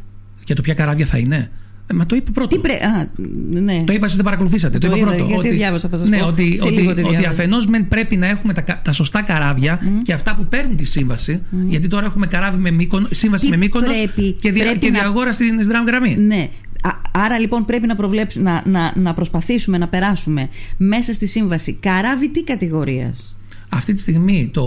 Για 0.46 0.56
το 0.56 0.62
ποια 0.62 0.74
καράβια 0.74 1.06
θα 1.06 1.18
είναι. 1.18 1.52
Ε, 1.94 1.98
μα 1.98 2.06
το 2.06 2.16
είπε 2.16 2.32
πρώτο. 2.32 2.56
Τι 2.56 2.62
πρέ... 2.62 2.74
Α, 2.74 3.08
ναι. 3.50 3.84
Το 3.86 3.94
είπα 3.94 4.06
ότι 4.06 4.16
δεν 4.16 4.24
παρακολουθήσατε. 4.26 4.78
Το, 4.78 4.88
Το 4.90 4.96
είπα 4.96 4.98
είδα, 4.98 5.16
πρώτο. 5.16 5.26
γιατί 5.32 5.48
ότι, 5.48 5.56
διάβασα, 5.58 5.90
θα 5.90 5.98
σας 5.98 6.10
ναι, 6.10 6.18
πω. 6.18 6.26
ότι, 6.26 6.58
Σε 6.58 6.68
ότι, 6.68 6.76
λίγο 6.76 6.94
τη 6.94 7.02
ότι 7.02 7.10
διάβασα. 7.10 7.30
αφενός 7.30 7.68
μεν 7.68 7.88
πρέπει 7.88 8.16
να 8.18 8.28
έχουμε 8.28 8.54
τα, 8.54 8.62
κα- 8.62 8.82
τα 8.84 8.92
σωστά 8.92 9.22
καράβια 9.22 9.80
και 10.04 10.14
αυτά 10.14 10.36
που 10.36 10.46
παίρνουν 10.46 10.76
τη 10.78 10.84
σύμβαση. 10.86 11.42
Γιατί 11.68 11.88
τώρα 11.88 12.06
έχουμε 12.06 12.28
καράβι 12.28 12.58
με 12.58 12.72
μήκονο, 12.72 13.08
σύμβαση 13.12 13.46
Τι 13.46 13.52
με 13.52 13.58
μήκονος 13.58 13.98
πρέπει- 13.98 14.32
και, 14.42 14.52
δια, 14.52 14.64
πρέπει 14.64 14.80
και 14.80 14.90
να- 14.90 15.00
διαγόρα 15.00 15.32
στην 15.32 15.60
Ισδράμ 15.60 15.86
γραμμή. 15.86 16.16
Ναι. 16.20 16.50
Α- 16.82 17.02
Άρα 17.12 17.40
λοιπόν 17.40 17.66
πρέπει 17.66 17.88
να, 17.88 17.96
προβλέψουμε, 17.96 18.44
να, 18.52 18.64
να, 18.80 18.94
να 18.96 19.14
προσπαθήσουμε 19.14 19.78
να 19.78 19.88
περάσουμε 19.88 20.48
μέσα 20.78 21.14
στη 21.14 21.28
σύμβαση 21.28 21.74
καράβι 21.74 22.30
τι 22.30 22.44
κατηγορίας; 22.44 23.38
Αυτή 23.70 23.94
τη 23.94 24.00
στιγμή 24.02 24.50
το 24.54 24.66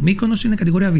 Μύκονος 0.00 0.44
είναι 0.44 0.54
κατηγορία 0.54 0.90
Β. 0.90 0.96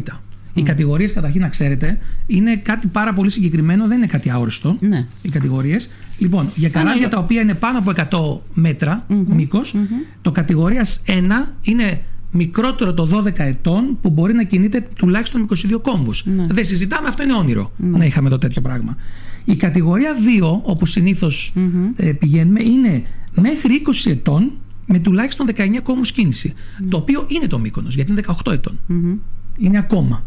Οι 0.55 0.63
κατηγορίες, 0.63 1.13
καταρχήν 1.13 1.41
να 1.41 1.49
ξέρετε, 1.49 1.99
είναι 2.27 2.57
κάτι 2.57 2.87
πάρα 2.87 3.13
πολύ 3.13 3.31
συγκεκριμένο, 3.31 3.87
δεν 3.87 3.97
είναι 3.97 4.07
κάτι 4.07 4.31
αόριστο. 4.31 4.77
Ναι. 4.81 5.07
Οι 5.23 5.29
κατηγορίες. 5.29 5.91
Λοιπόν, 6.19 6.51
για 6.55 6.69
καράβια 6.69 6.93
Ανάλογα. 6.93 7.17
τα 7.17 7.19
οποία 7.19 7.41
είναι 7.41 7.55
πάνω 7.55 7.79
από 7.79 7.91
100 7.91 8.43
μέτρα 8.55 9.07
μήκος, 9.27 9.75
το 10.23 10.31
κατηγορίας 10.33 11.03
1 11.07 11.55
είναι 11.63 12.01
μικρότερο 12.31 12.95
το 12.95 13.09
12 13.13 13.39
ετών 13.39 13.99
που 14.03 14.11
μπορεί 14.11 14.35
να 14.35 14.43
κινείται 14.43 14.89
τουλάχιστον 14.99 15.41
22 15.41 15.81
κόμβους. 15.83 16.25
Δεν 16.49 16.65
συζητάμε, 16.65 17.09
αυτό 17.09 17.23
είναι 17.23 17.35
όνειρο 17.35 17.73
να 17.77 18.05
είχαμε 18.05 18.27
εδώ 18.27 18.39
τέτοιο 18.39 18.63
πράγμα. 18.63 18.97
Η 19.45 19.57
κατηγορία 19.57 20.15
2, 20.41 20.61
όπου 20.63 20.87
συνήθως, 20.87 21.53
ε, 21.97 22.13
πηγαίνουμε, 22.13 22.63
είναι 22.63 23.03
μέχρι 23.35 23.75
20 23.75 24.11
ετών 24.11 24.51
με 24.87 24.99
τουλάχιστον 24.99 25.47
19 25.47 25.81
κόμβους 25.83 26.13
κίνηση. 26.13 26.55
Το 26.89 26.97
οποίο 26.97 27.25
είναι 27.29 27.47
το 27.47 27.59
Μύκονος, 27.59 27.95
γιατί 27.95 28.11
είναι 28.11 28.21
18 28.21 28.53
ετων 28.53 28.79
Είναι 29.59 29.79
ακόμα. 29.79 30.25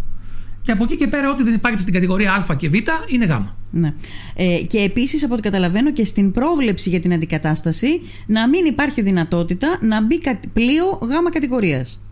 Και 0.68 0.74
από 0.74 0.84
εκεί 0.84 0.96
και 0.96 1.08
πέρα, 1.08 1.30
ό,τι 1.30 1.44
δεν 1.44 1.54
υπάρχει 1.54 1.80
στην 1.80 1.94
κατηγορία 1.94 2.34
Α 2.34 2.56
και 2.56 2.70
Β 2.70 2.74
είναι 3.08 3.26
Γ. 3.26 3.32
Ναι. 3.72 3.94
Ε, 4.36 4.58
και 4.68 4.80
επίσης 4.80 5.24
από 5.24 5.34
ό,τι 5.34 5.42
καταλαβαίνω 5.42 5.92
και 5.92 6.06
στην 6.06 6.32
πρόβλεψη 6.32 6.90
για 6.90 7.00
την 7.00 7.14
αντικατάσταση 7.14 8.02
να 8.26 8.50
μην 8.50 8.66
υπάρχει 8.66 9.02
δυνατότητα 9.02 9.78
να 9.82 10.06
μπει 10.06 10.20
κατ- 10.20 10.48
πλοίο 10.54 11.00
γάμα 11.02 11.30
κατηγορίας. 11.30 12.04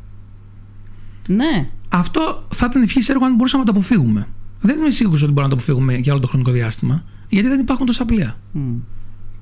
Ναι. 1.28 1.70
Αυτό 1.90 2.48
θα 2.54 2.68
ήταν 2.70 2.82
ευχή 2.82 3.00
έργο 3.12 3.26
αν 3.26 3.36
μπορούσαμε 3.36 3.64
να 3.66 3.72
το 3.74 3.78
αποφύγουμε. 3.80 4.28
Δεν 4.62 4.78
είμαι 4.78 4.90
σίγουρος 4.90 5.22
ότι 5.24 5.32
μπορούμε 5.32 5.54
να 5.54 5.62
το 5.62 5.64
αποφύγουμε 5.64 5.98
για 5.98 6.12
όλο 6.12 6.22
το 6.22 6.28
χρονικό 6.28 6.52
διάστημα, 6.52 7.04
γιατί 7.30 7.48
δεν 7.48 7.60
υπάρχουν 7.60 7.86
τόσα 7.86 8.06
πλοία. 8.06 8.38
Μμ. 8.52 8.76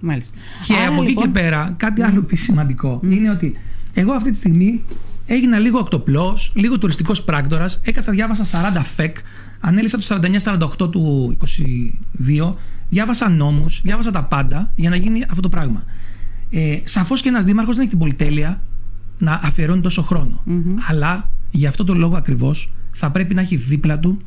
Μάλιστα. 0.01 0.37
Και 0.65 0.73
Άρα, 0.73 0.87
από 0.87 1.01
εκεί 1.01 1.09
λοιπόν, 1.09 1.23
και 1.23 1.29
πέρα, 1.29 1.73
κάτι 1.77 2.01
άλλο 2.01 2.19
επίσης 2.19 2.45
σημαντικό 2.45 2.99
είναι 3.03 3.29
ότι 3.29 3.55
εγώ 3.93 4.13
αυτή 4.13 4.31
τη 4.31 4.37
στιγμή 4.37 4.83
έγινα 5.25 5.59
λίγο 5.59 5.79
ακτοπλό, 5.79 6.37
λίγο 6.53 6.77
τουριστικός 6.77 7.23
πράκτορας. 7.23 7.79
Έκατσα, 7.83 8.11
διάβασα 8.11 8.45
40 8.45 8.81
φεκ, 8.83 9.17
ανέλησα 9.59 9.97
το 9.97 10.03
49-48 10.83 10.91
του 10.91 11.35
22, 12.27 12.55
διάβασα 12.89 13.29
νόμους, 13.29 13.81
διάβασα 13.83 14.11
τα 14.11 14.23
πάντα 14.23 14.71
για 14.75 14.89
να 14.89 14.95
γίνει 14.95 15.23
αυτό 15.23 15.41
το 15.41 15.49
πράγμα. 15.49 15.83
Ε, 16.49 16.79
Σαφώς 16.83 17.21
και 17.21 17.29
ένας 17.29 17.45
δήμαρχος 17.45 17.75
δεν 17.75 17.81
έχει 17.81 17.91
την 17.91 17.99
πολυτέλεια 17.99 18.61
να 19.17 19.39
αφιερώνει 19.43 19.81
τόσο 19.81 20.01
χρόνο. 20.01 20.43
Αλλά 20.87 21.29
για 21.51 21.69
αυτό 21.69 21.83
το 21.83 21.93
λόγο 21.93 22.15
ακριβώς 22.15 22.73
θα 22.91 23.11
πρέπει 23.11 23.33
να 23.33 23.41
έχει 23.41 23.55
δίπλα 23.55 23.99
του 23.99 24.21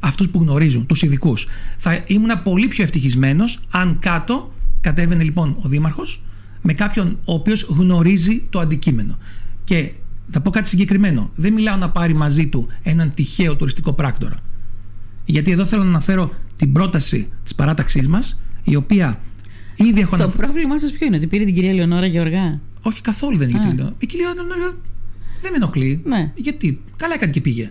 αυτούς 0.00 0.28
που 0.28 0.40
γνωρίζουν, 0.40 0.86
τους 0.86 1.02
ειδικούς. 1.02 1.46
Θα 1.76 2.02
ήμουν 2.06 2.42
πολύ 2.42 2.68
πιο 2.68 2.84
ευτυχισμένος 2.84 3.60
αν 3.70 3.96
κάτω 4.00 4.52
κατέβαινε 4.80 5.22
λοιπόν 5.22 5.56
ο 5.62 5.68
Δήμαρχος 5.68 6.22
με 6.62 6.72
κάποιον 6.74 7.18
ο 7.24 7.32
οποίος 7.32 7.62
γνωρίζει 7.62 8.42
το 8.50 8.60
αντικείμενο. 8.60 9.18
Και 9.64 9.92
θα 10.30 10.40
πω 10.40 10.50
κάτι 10.50 10.68
συγκεκριμένο. 10.68 11.30
Δεν 11.34 11.52
μιλάω 11.52 11.76
να 11.76 11.90
πάρει 11.90 12.14
μαζί 12.14 12.46
του 12.48 12.66
έναν 12.82 13.14
τυχαίο 13.14 13.56
τουριστικό 13.56 13.92
πράκτορα. 13.92 14.36
Γιατί 15.24 15.50
εδώ 15.50 15.64
θέλω 15.64 15.82
να 15.82 15.88
αναφέρω 15.88 16.30
την 16.56 16.72
πρόταση 16.72 17.28
της 17.42 17.54
παράταξής 17.54 18.08
μας, 18.08 18.42
η 18.64 18.76
οποία 18.76 19.20
ήδη 19.76 20.00
έχω 20.00 20.16
Το 20.16 20.22
αναφέρει. 20.22 20.42
πρόβλημά 20.46 20.78
σας 20.78 20.90
ποιο 20.90 21.06
είναι, 21.06 21.16
ότι 21.16 21.26
πήρε 21.26 21.44
την 21.44 21.54
κυρία 21.54 21.72
Λεωνόρα 21.72 22.06
Γεωργά; 22.06 22.60
Όχι 22.82 23.00
καθόλου 23.00 23.36
δεν 23.36 23.48
είναι 23.48 23.58
Α. 23.58 23.62
γιατί 23.62 23.76
λέω. 23.76 23.92
Η 23.98 24.06
κυρία 24.06 24.32
Λεωνόρα 24.34 24.74
δεν 25.42 25.50
με 25.50 25.56
ενοχλεί. 25.56 26.00
Ναι. 26.04 26.32
Γιατί. 26.34 26.80
Καλά 26.96 27.14
έκανε 27.14 27.32
και 27.32 27.40
πήγε. 27.40 27.70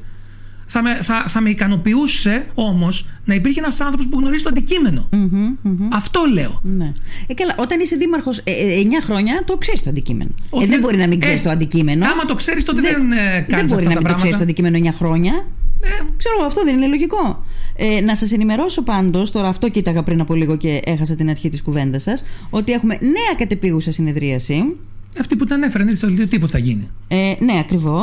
Θα 0.69 0.81
με, 0.81 0.99
θα, 1.01 1.23
θα 1.27 1.41
με 1.41 1.49
ικανοποιούσε 1.49 2.45
όμω 2.53 2.87
να 3.25 3.33
υπήρχε 3.33 3.59
ένα 3.59 3.85
άνθρωπο 3.85 4.09
που 4.09 4.19
γνωρίζει 4.19 4.43
το 4.43 4.49
αντικείμενο. 4.49 5.07
Μμμ, 5.11 5.55
μμμ. 5.61 5.89
Αυτό 5.93 6.21
λέω. 6.33 6.61
Ναι. 6.63 6.91
Ε, 7.27 7.33
καλά, 7.33 7.55
όταν 7.57 7.79
είσαι 7.79 7.95
δήμαρχο 7.95 8.29
ε, 8.43 8.51
ε, 8.51 8.83
9 8.83 9.03
χρόνια, 9.03 9.43
το 9.45 9.57
ξέρει 9.57 9.79
το 9.79 9.89
αντικείμενο. 9.89 10.31
Όχι, 10.49 10.65
ε, 10.65 10.67
δεν 10.67 10.79
μπορεί 10.79 10.97
να 10.97 11.07
μην 11.07 11.17
ε, 11.21 11.25
ξέρει 11.25 11.41
το 11.41 11.49
αντικείμενο. 11.49 12.05
Άμα 12.05 12.25
το 12.25 12.35
ξέρει, 12.35 12.63
τότε 12.63 12.81
δεν, 12.81 12.93
δεν 12.93 13.11
ε, 13.11 13.31
δεν 13.31 13.45
κάνει 13.47 13.69
μπορεί 13.69 13.85
αυτά 13.85 13.93
να 13.93 14.01
τα 14.01 14.01
μην 14.01 14.07
το 14.07 14.13
ξέρει 14.13 14.31
το 14.31 14.37
πράγματα. 14.37 14.43
αντικείμενο 14.43 14.77
9 14.89 14.93
χρόνια. 14.97 15.45
Ε, 15.81 15.87
Ξέρω 16.17 16.35
εγώ, 16.37 16.45
αυτό 16.45 16.63
δεν 16.63 16.75
είναι 16.75 16.87
λογικό. 16.87 17.43
Ε, 17.75 18.01
να 18.01 18.15
σα 18.15 18.35
ενημερώσω 18.35 18.81
πάντω, 18.83 19.23
τώρα 19.31 19.47
αυτό 19.47 19.69
κοίταγα 19.69 20.03
πριν 20.03 20.21
από 20.21 20.33
λίγο 20.33 20.55
και 20.57 20.81
έχασα 20.85 21.15
την 21.15 21.29
αρχή 21.29 21.49
τη 21.49 21.61
κουβέντα 21.61 21.99
σα, 21.99 22.11
ότι 22.57 22.71
έχουμε 22.71 22.97
νέα 23.01 23.33
κατεπίγουσα 23.37 23.91
συνεδρίαση. 23.91 24.75
αυτή 25.19 25.35
που 25.35 25.45
την 25.45 25.53
ανέφεραν 25.53 25.87
έτσι 25.87 25.99
στο 25.99 26.07
δελτίο 26.07 26.27
τύπου 26.27 26.49
θα 26.49 26.57
γίνει. 26.57 26.89
Ε, 27.07 27.33
ναι, 27.39 27.59
ακριβώ. 27.59 28.01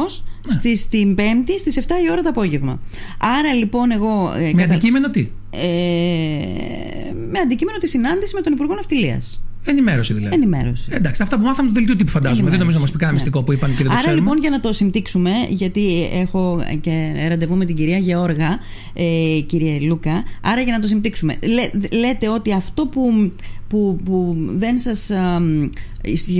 Στις, 0.48 0.88
την 0.88 1.14
Πέμπτη 1.14 1.58
στις 1.58 1.78
7 1.78 1.80
η 2.06 2.10
ώρα 2.10 2.22
το 2.22 2.28
απόγευμα. 2.28 2.80
Άρα 3.18 3.52
λοιπόν 3.54 3.90
εγώ. 3.90 4.32
ε, 4.36 4.40
Με 4.40 4.50
κατα- 4.52 4.64
αντικείμενο 4.74 5.08
τι; 5.08 5.28
ε, 5.50 7.12
με 7.30 7.38
αντικείμενο 7.38 7.78
τη 7.78 7.88
συνάντηση 7.88 8.34
με 8.34 8.40
τον 8.40 8.52
Υπουργό 8.52 8.74
Ναυτιλίας. 8.74 9.42
Ενημέρωση 9.66 10.12
δηλαδή. 10.14 10.34
Ενημέρωση. 10.34 10.88
Εντάξει, 10.92 11.22
αυτά 11.22 11.36
που 11.38 11.44
μάθαμε 11.44 11.68
το 11.68 11.74
δελτίο 11.74 11.96
τύπου 11.96 12.10
φαντάζομαι. 12.10 12.50
Δεν 12.50 12.58
νομίζω 12.58 12.76
να 12.76 12.82
μας 12.82 12.92
πει 12.92 12.98
κανένα 12.98 13.18
Ναι. 13.18 13.24
μυστικό 13.24 13.44
που 13.44 13.52
είπαν 13.52 13.70
και 13.70 13.76
δεν 13.76 13.86
το 13.86 13.90
Άρα 13.92 13.98
ξέρουμε. 14.00 14.20
λοιπόν 14.20 14.38
για 14.38 14.50
να 14.50 14.60
το 14.60 14.72
συμπτύξουμε, 14.72 15.30
γιατί 15.48 16.08
έχω 16.12 16.62
και 16.80 17.10
ραντεβού 17.28 17.56
με 17.56 17.64
την 17.64 17.74
κυρία 17.74 17.98
Γεώργα, 17.98 18.58
ε, 18.94 19.40
κύριε 19.46 19.80
Λούκα, 19.80 20.22
άρα 20.40 20.60
για 20.60 20.72
να 20.72 20.78
το 20.78 20.86
συμπτύξουμε, 20.86 21.36
λέ- 21.42 21.92
λέτε 21.94 22.28
ότι 22.28 22.52
αυτό 22.52 22.86
που, 22.86 23.32
που, 23.68 23.98
που 24.04 24.36
δεν 24.46 24.78
σας, 24.78 25.10
α, 25.10 25.40
μ, 25.40 25.68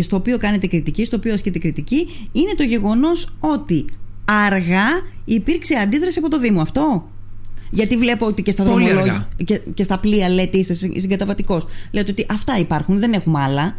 στο 0.02 0.16
οποίο 0.16 0.38
κάνετε 0.38 0.66
κριτική, 0.66 1.04
στο 1.04 1.16
οποίο 1.16 1.32
ασκείτε 1.32 1.58
κριτική, 1.58 2.06
είναι 2.32 2.54
το 2.56 2.62
γεγονός 2.62 3.36
ότι 3.40 3.84
αργά 4.24 4.86
υπήρξε 5.24 5.74
αντίδραση 5.74 6.18
από 6.18 6.28
το 6.30 6.38
Δήμο. 6.38 6.60
Αυτό; 6.60 7.08
Γιατί 7.74 7.96
βλέπω 7.96 8.26
ότι 8.26 8.42
και 8.42 8.50
στα 8.50 8.62
Πολύ 8.64 8.84
δρομολόγια 8.84 9.12
αργά. 9.12 9.28
και, 9.44 9.60
και 9.74 9.82
στα 9.82 9.98
πλοία 9.98 10.28
λέτε 10.28 10.58
είστε 10.58 10.74
συγκαταβατικός. 10.74 11.66
Λέτε 11.90 12.10
ότι 12.10 12.26
αυτά 12.30 12.58
υπάρχουν, 12.58 12.98
δεν 12.98 13.12
έχουμε 13.12 13.40
άλλα. 13.40 13.76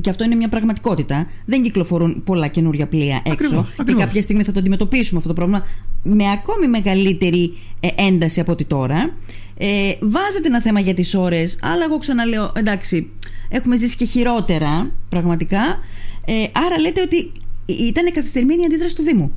Και 0.00 0.10
αυτό 0.10 0.24
είναι 0.24 0.34
μια 0.34 0.48
πραγματικότητα. 0.48 1.26
Δεν 1.44 1.62
κυκλοφορούν 1.62 2.22
πολλά 2.24 2.46
καινούργια 2.46 2.88
πλοία 2.88 3.16
έξω. 3.16 3.32
Ακριβώς, 3.32 3.66
Και 3.68 3.74
ακριβώς. 3.80 4.02
κάποια 4.02 4.22
στιγμή 4.22 4.42
θα 4.42 4.52
το 4.52 4.58
αντιμετωπίσουμε 4.58 5.18
αυτό 5.18 5.28
το 5.28 5.34
πρόβλημα 5.34 5.66
με 6.02 6.30
ακόμη 6.30 6.68
μεγαλύτερη 6.68 7.52
ε, 7.80 7.88
ένταση 7.96 8.40
από 8.40 8.52
ό,τι 8.52 8.64
τώρα. 8.64 9.14
Ε, 9.56 9.92
βάζετε 10.00 10.46
ένα 10.46 10.60
θέμα 10.60 10.80
για 10.80 10.94
τις 10.94 11.14
ώρες, 11.14 11.58
αλλά 11.62 11.84
εγώ 11.84 11.98
ξαναλέω, 11.98 12.52
εντάξει, 12.56 13.10
έχουμε 13.48 13.76
ζήσει 13.76 13.96
και 13.96 14.04
χειρότερα 14.04 14.90
πραγματικά. 15.08 15.78
Ε, 16.24 16.32
άρα 16.52 16.80
λέτε 16.80 17.00
ότι 17.00 17.32
ήταν 17.66 18.12
καθυστερημένη 18.12 18.62
η 18.62 18.64
αντίδραση 18.64 18.96
του 18.96 19.02
Δήμου. 19.02 19.32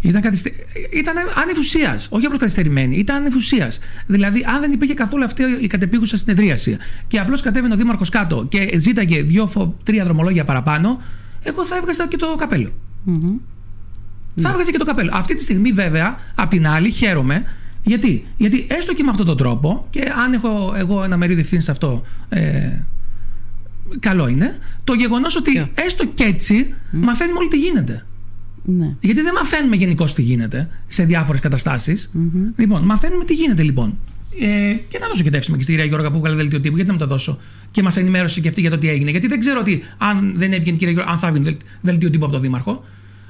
Ήταν, 0.00 0.20
καθυστε... 0.20 0.52
ήταν 0.92 1.14
ανεφουσία. 1.42 1.98
Όχι 2.10 2.24
απλώς 2.24 2.38
καθυστερημένη. 2.40 2.96
Ήταν 2.96 3.16
ανεφουσία. 3.16 3.70
Δηλαδή, 4.06 4.44
αν 4.54 4.60
δεν 4.60 4.72
υπήρχε 4.72 4.94
καθόλου 4.94 5.24
αυτή 5.24 5.42
η 5.60 5.66
κατεπίγουσα 5.66 6.16
συνεδρίαση 6.16 6.76
και 7.06 7.18
απλώς 7.18 7.40
κατέβαινε 7.42 7.74
ο 7.74 7.76
Δήμαρχος 7.76 8.08
κάτω 8.08 8.44
και 8.48 8.78
ζήταγε 8.78 9.22
δύο, 9.22 9.46
φο- 9.46 9.76
τρία 9.82 10.04
δρομολόγια 10.04 10.44
παραπάνω, 10.44 11.02
εγώ 11.42 11.64
θα 11.66 11.76
έβγαζα 11.76 12.06
και 12.08 12.16
το 12.16 12.34
καπέλο. 12.38 12.70
Θα 14.36 14.48
έβγαζα 14.50 14.70
και 14.70 14.78
το 14.78 14.84
καπέλο. 14.84 15.10
Αυτή 15.14 15.34
τη 15.34 15.42
στιγμή, 15.42 15.72
βέβαια, 15.72 16.16
απ' 16.34 16.50
την 16.50 16.66
άλλη, 16.66 16.90
χαίρομαι. 16.90 17.44
Γιατί, 17.82 18.26
Γιατί 18.36 18.66
έστω 18.70 18.94
και 18.94 19.02
με 19.02 19.10
αυτόν 19.10 19.26
τον 19.26 19.36
τρόπο, 19.36 19.86
και 19.90 20.00
αν 20.24 20.32
έχω 20.32 20.74
εγώ 20.76 21.04
ένα 21.04 21.16
μερίδιο 21.16 21.42
ευθύνης 21.42 21.64
σε 21.64 21.70
αυτό, 21.70 22.02
ε, 22.28 22.70
καλό 24.00 24.28
είναι, 24.28 24.58
το 24.84 24.92
γεγονός 24.94 25.36
ότι 25.36 25.70
έστω 25.74 26.06
και 26.06 26.24
έτσι 26.24 26.74
μαθαίνουμε 26.90 27.38
όλοι 27.38 27.48
τι 27.48 27.56
γίνεται. 27.58 28.06
Ναι. 28.70 28.94
Γιατί 29.00 29.20
δεν 29.22 29.32
μαθαίνουμε 29.34 29.76
γενικώ 29.76 30.04
τι 30.04 30.22
γίνεται 30.22 30.68
σε 30.88 31.04
διάφορες 31.04 31.40
Λοιπόν, 32.56 32.82
μαθαίνουμε 32.84 33.24
τι 33.24 33.34
γίνεται 33.34 33.62
λοιπόν. 33.62 33.98
Ε, 34.40 34.72
και 34.88 34.98
να 35.00 35.06
δώσω 35.08 35.22
και 35.22 35.30
τεύσιμα 35.30 35.56
και 35.56 35.62
στη 35.62 35.72
κυρία 35.72 35.86
Γιώργα 35.86 36.10
που 36.10 36.18
βγάλε 36.18 36.36
δελτίο 36.36 36.60
τύπου, 36.60 36.74
γιατί 36.76 36.90
να 36.90 36.96
μου 36.96 37.02
το 37.02 37.06
δώσω. 37.06 37.38
Και 37.70 37.82
μας 37.82 37.96
ενημέρωσε 37.96 38.40
και 38.40 38.48
αυτή 38.48 38.60
για 38.60 38.70
το 38.70 38.78
τι 38.78 38.88
έγινε. 38.88 39.10
Γιατί 39.10 39.26
δεν 39.26 39.40
ξέρω 39.40 39.60
ότι 39.60 39.82
αν 39.98 40.32
δεν 40.36 40.52
έβγαινε 40.52 40.76
η 40.76 40.78
κυρία 40.78 40.92
Γιώργα, 40.94 41.10
αν 41.12 41.18
θα 41.18 41.26
έβγαινε 41.26 41.44
δελ- 41.44 41.60
δελτίο 41.80 42.10
τύπου 42.10 42.24
από 42.24 42.32
τον 42.32 42.42
Δήμαρχο. 42.42 42.84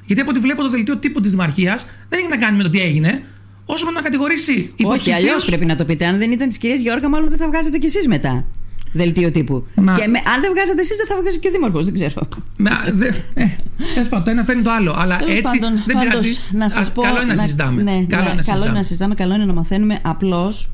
Γιατί 0.06 0.20
από 0.20 0.30
ό,τι 0.30 0.40
βλέπω 0.40 0.62
το 0.62 0.70
δελτίο 0.70 0.96
τύπου 0.96 1.20
της 1.20 1.30
Δημαρχίας 1.30 1.86
δεν 2.08 2.18
έχει 2.18 2.28
να 2.28 2.36
κάνει 2.36 2.56
με 2.56 2.62
το 2.62 2.68
τι 2.70 2.80
έγινε, 2.80 3.22
όσο 3.64 3.84
με 3.86 3.90
να 3.90 4.00
κατηγορήσει 4.00 4.50
Όχι, 4.52 4.72
υποψηφίους- 4.76 5.16
αλλιώς 5.16 5.44
πρέπει 5.44 5.66
να 5.66 5.74
το 5.76 5.84
πείτε. 5.84 6.06
Αν 6.06 6.18
δεν 6.18 6.30
ήταν 6.32 6.48
της 6.48 6.58
κυρίας 6.58 6.80
Γεώργα, 6.80 7.08
μάλλον 7.08 7.28
δεν 7.28 7.38
θα 7.38 7.46
βγάζετε 7.46 7.78
κι 7.78 7.86
εσείς 7.86 8.06
μετά. 8.08 8.44
Δελτίο 8.92 9.30
τύπου. 9.30 9.66
Μα- 9.74 9.96
Και 9.98 10.06
με- 10.06 10.18
αν 10.34 10.40
δεν 10.40 10.50
βγάζατε 10.54 10.80
εσείς, 10.80 10.96
δεν 10.96 11.06
θα 11.06 11.16
βγάζει 11.20 11.38
και 11.38 11.48
ο 11.48 11.50
Δήμαρχος, 11.50 11.84
δεν 11.84 11.94
ξέρω. 11.94 12.28
Μα, 12.56 12.70
δε, 12.92 13.06
ε, 13.34 13.44
τέλος 13.94 14.08
πάντων, 14.08 14.24
το 14.24 14.30
ένα 14.30 14.44
φέρνει 14.44 14.62
το 14.62 14.70
άλλο. 14.72 14.94
Αλλά 14.98 15.16
Τέλος 15.16 15.34
έτσι 15.38 15.58
πάντων, 15.58 15.82
δεν 15.86 15.96
πάντως, 15.96 16.10
πειράζει. 16.20 16.38
Να 16.52 16.68
σας 16.68 16.88
Α, 16.88 16.92
πω, 16.92 17.02
καλό 17.02 17.22
είναι 17.22 17.32
να, 17.32 17.42
συζητάμε. 17.42 17.82
Ναι, 17.82 17.90
καλό 17.90 17.96
ναι, 17.98 18.00
είναι 18.00 18.16
να 18.16 18.20
καλό 18.22 18.32
είναι 18.34 18.42
συζητάμε. 18.42 18.72
να 18.78 18.82
συζητάμε, 18.82 19.14
καλό 19.14 19.34
είναι 19.34 19.44
να 19.44 19.52
μαθαίνουμε. 19.52 19.98
Απλώς. 20.02 20.68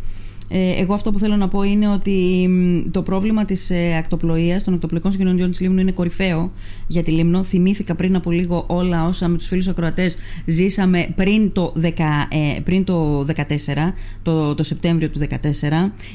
Ε, 0.50 0.80
εγώ 0.80 0.94
αυτό 0.94 1.10
που 1.10 1.18
θέλω 1.18 1.36
να 1.36 1.48
πω 1.48 1.62
είναι 1.62 1.88
ότι 1.88 2.46
μ, 2.48 2.90
το 2.90 3.02
πρόβλημα 3.02 3.44
της 3.44 3.70
ε, 3.70 3.96
ακτοπλοείας, 3.98 4.64
των 4.64 4.74
ακτοπλοϊκών 4.74 5.10
συγκοινωνιών 5.12 5.50
της 5.50 5.60
Λίμνου 5.60 5.80
είναι 5.80 5.92
κορυφαίο 5.92 6.52
για 6.86 7.02
τη 7.02 7.10
Λίμνο. 7.10 7.42
Θυμήθηκα 7.42 7.94
πριν 7.94 8.16
από 8.16 8.30
λίγο 8.30 8.64
όλα 8.68 9.06
όσα 9.06 9.28
με 9.28 9.36
τους 9.38 9.46
φίλους 9.46 9.68
ακροατές 9.68 10.16
ζήσαμε 10.46 11.08
πριν 11.14 11.52
το, 11.52 11.72
10, 11.82 11.88
ε, 12.28 12.60
πριν 12.60 12.84
το 12.84 13.26
14, 13.36 13.92
το, 14.22 14.54
το 14.54 14.62
Σεπτέμβριο 14.62 15.08
του 15.10 15.18
2014. 15.18 15.24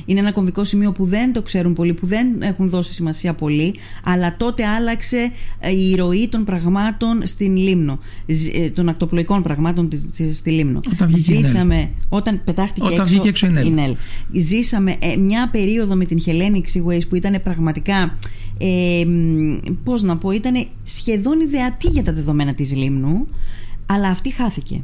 Είναι 0.05 0.19
ένα 0.19 0.31
κομβικό 0.31 0.63
σημείο 0.63 0.91
που 0.91 1.05
δεν 1.05 1.33
το 1.33 1.41
ξέρουν 1.41 1.73
πολλοί, 1.73 1.93
που 1.93 2.05
δεν 2.05 2.27
έχουν 2.41 2.69
δώσει 2.69 2.93
σημασία 2.93 3.33
πολύ, 3.33 3.75
αλλά 4.03 4.35
τότε 4.37 4.65
άλλαξε 4.65 5.31
ε, 5.59 5.71
η 5.71 5.95
ροή 5.95 6.27
των 6.27 6.43
πραγμάτων 6.43 7.21
στην 7.23 7.55
Λίμνο, 7.57 7.99
Ζ- 8.27 8.55
ε, 8.55 8.69
των 8.69 8.89
ακτοπλοϊκών 8.89 9.43
πραγμάτων 9.43 9.89
της- 9.89 10.05
της- 10.15 10.37
στη 10.37 10.49
Λίμνο. 10.51 10.79
Όταν 10.93 11.07
βγήκε 11.09 11.33
η 11.33 11.35
Νέλ. 11.35 11.43
Ζήσαμε, 11.45 11.89
όταν 12.09 12.41
πετάχτηκε 12.43 12.85
Όταν 12.85 12.99
έξω, 12.99 13.13
βγήκε 13.13 13.29
έξω 13.29 13.47
η 13.47 13.69
Νέλ. 13.69 13.95
Η 14.31 14.37
Νέλ. 14.37 14.43
Ζήσαμε 14.43 14.95
ε, 14.99 15.15
μια 15.15 15.49
περίοδο 15.51 15.95
με 15.95 16.05
την 16.05 16.21
Hellenic 16.25 16.77
Seaways 16.77 17.07
που 17.09 17.15
ήταν 17.15 17.41
πραγματικά 17.43 18.17
ε, 18.57 19.05
μ, 19.05 19.57
πώς 19.83 20.01
να 20.01 20.17
πω, 20.17 20.31
ήταν 20.31 20.67
σχεδόν 20.83 21.39
ιδεατή 21.39 21.87
για 21.87 22.03
τα 22.03 22.13
δεδομένα 22.13 22.53
της 22.53 22.75
Λίμνου 22.75 23.27
αλλά 23.85 24.07
αυτή 24.07 24.29
χάθηκε. 24.29 24.83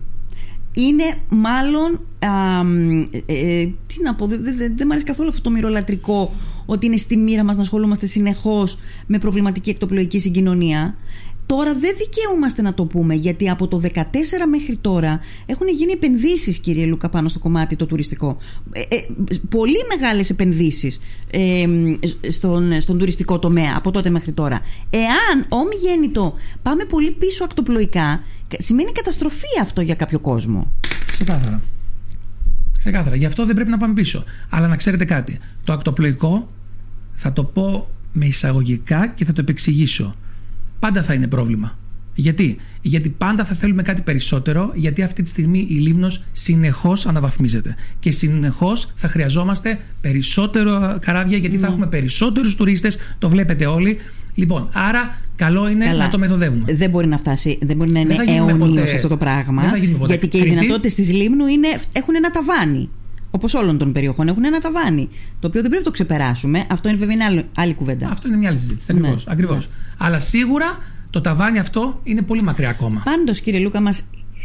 Είναι 0.74 1.04
μάλλον 1.30 2.00
α, 2.26 2.64
μ, 2.64 3.02
ε, 3.02 3.06
ε, 3.26 3.70
τι 3.88 4.04
να 4.04 4.16
πω, 4.16 4.28
δεν 4.28 4.44
δε, 4.44 4.52
δε, 4.52 4.70
δεν 4.76 4.88
μ' 4.88 4.92
αρέσει 4.92 5.06
καθόλου 5.06 5.30
αυτό 5.30 5.42
το 5.42 5.50
μυρολατρικό 5.50 6.32
ότι 6.66 6.86
είναι 6.86 6.96
στη 6.96 7.18
μοίρα 7.18 7.44
μας 7.44 7.56
να 7.56 7.62
ασχολούμαστε 7.62 8.06
συνεχώς 8.06 8.78
με 9.08 9.18
προβληματική 9.18 9.70
εκτοπλοϊκή 9.70 10.20
συγκοινωνία 10.20 10.96
Τώρα 11.46 11.74
δεν 11.74 11.96
δικαιούμαστε 11.98 12.62
να 12.62 12.74
το 12.74 12.86
πούμε 12.86 13.14
γιατί 13.14 13.50
από 13.50 13.68
το 13.68 13.82
2014 13.84 13.90
μέχρι 14.50 14.78
τώρα 14.78 15.20
έχουν 15.46 15.68
γίνει 15.68 15.92
επενδύσεις 15.92 16.58
κύριε 16.58 16.86
Λούκα 16.86 17.10
πάνω 17.10 17.28
στο 17.28 17.40
κομμάτι 17.40 17.76
το 17.76 17.86
τουριστικό. 17.86 18.38
Ε, 18.72 18.80
ε, 18.80 19.06
πολύ 19.50 19.78
μεγάλες 19.98 20.30
επενδύσεις 20.30 21.00
ε, 21.32 21.66
στον, 22.28 22.82
στον 22.82 22.98
τουριστικό 22.98 23.40
τομέα 23.40 23.74
από 23.76 23.92
τότε 23.92 24.10
μέχρι 24.10 24.32
τώρα. 24.32 24.62
Εάν 24.90 25.46
ομιγέννητο 25.50 26.34
πάμε 26.62 26.86
πολύ 26.86 27.12
πίσω 27.12 27.44
ακτοπλοϊκά 27.44 28.24
σημαίνει 28.58 28.92
καταστροφή 28.92 29.60
αυτό 29.62 29.82
για 29.82 29.96
κάποιο 29.96 30.20
κόσμο. 30.20 30.72
Ξεκάθαρα. 31.12 31.62
Ξεκάθαρα. 32.78 33.16
Γι' 33.16 33.26
αυτό 33.26 33.46
δεν 33.46 33.56
πρέπει 33.56 33.70
να 33.70 33.78
πάμε 33.78 33.94
πίσω. 33.94 34.24
Αλλά 34.50 34.68
να 34.68 34.76
ξέρετε 34.76 35.06
κάτι. 35.06 35.40
Το 35.66 35.74
ακτοπλοϊκό 35.74 36.48
θα 37.14 37.34
το 37.34 37.44
πω 37.44 37.88
με 38.12 38.26
εισαγωγικά 38.26 39.08
και 39.08 39.26
θα 39.26 39.34
το 39.34 39.42
επεξηγήσω. 39.42 40.16
Πάντα 40.86 41.04
θα 41.04 41.14
είναι 41.14 41.28
πρόβλημα. 41.28 41.78
Γιατί; 42.16 42.58
Γιατί 42.82 43.10
πάντα 43.10 43.44
θα 43.46 43.56
θέλουμε 43.56 43.82
κάτι 43.82 44.02
περισσότερο, 44.02 44.72
γιατί 44.76 45.02
αυτή 45.02 45.22
τη 45.24 45.30
στιγμή 45.30 45.68
η 45.70 45.74
Λίμνος 45.74 46.24
συνεχώς 46.32 47.06
αναβαθμίζεται. 47.08 47.76
Και 48.00 48.12
συνεχώς 48.12 48.92
θα 48.96 49.08
χρειαζόμαστε 49.08 49.80
περισσότερο 50.02 50.98
καράβια, 51.02 51.38
γιατί 51.38 51.58
θα 51.58 51.68
έχουμε 51.68 51.88
περισσότερους 51.88 52.56
τουρίστες, 52.56 52.98
το 53.20 53.30
βλέπετε 53.30 53.66
όλοι. 53.66 53.98
Λοιπόν, 54.36 54.70
άρα 54.74 55.18
καλό 55.36 55.70
είναι 55.70 55.86
Καλά. 55.86 56.04
να 56.04 56.10
το 56.10 56.18
μεθοδεύουμε. 56.18 56.74
Δεν 56.74 56.90
μπορεί 56.90 57.08
να 57.08 57.18
φτάσει, 57.18 57.58
δεν 57.62 57.76
μπορεί 57.76 57.92
να 57.92 58.00
είναι 58.00 58.14
θα 58.14 58.24
γίνουμε 58.24 58.52
αιωνίως 58.52 58.70
ποτέ- 58.80 58.96
αυτό 58.96 59.08
το 59.08 59.18
πράγμα. 59.18 59.62
δεν 59.62 59.72
θα 59.72 59.78
γίνουμε 59.78 59.98
ποτέ 59.98 60.12
γιατί 60.12 60.28
και 60.28 60.38
οι 60.38 60.40
Κρήτη. 60.40 60.56
δυνατότητες 60.56 60.96
της 60.96 61.12
Λίμνου 61.14 61.48
είναι, 61.48 61.68
έχουν 61.94 62.16
ένα 62.16 62.30
ταβάνι. 62.32 62.90
Όπως 63.36 63.54
όλων 63.54 63.78
των 63.78 63.92
περιοχών 63.92 64.28
έχουν 64.28 64.46
ένα 64.46 64.60
ταβάνι. 64.60 65.10
Το 65.40 65.48
οποίο 65.48 65.62
δεν 65.62 65.70
πρέπει 65.70 65.76
να 65.76 65.82
το 65.82 65.92
ξεπεράσουμε. 65.92 66.66
Αυτό 66.70 66.90
είναι 66.90 66.98
βέβαια 66.98 67.16
είναι 67.16 67.24
άλλη, 67.24 67.46
άλλη 67.56 67.74
κουβέντα. 67.74 68.10
Αυτό 68.10 68.28
είναι 68.28 68.38
μια 68.38 68.50
άλλη 68.50 68.60
συζήτηση. 68.60 68.94
Ναι. 68.94 69.00
Ακριβώς, 69.00 69.28
ακριβώς. 69.28 69.70
Αλλά 69.98 70.20
σίγουρα 70.20 70.78
το 71.10 71.22
ταβάνι 71.22 71.60
αυτό 71.60 72.00
είναι 72.04 72.22
πολύ 72.22 72.42
μακριά 72.42 72.70
ακόμα. 72.70 73.02
Πάντως, 73.06 73.40
κύριε 73.42 73.60
Λούκα, 73.60 73.82
μας 73.82 74.04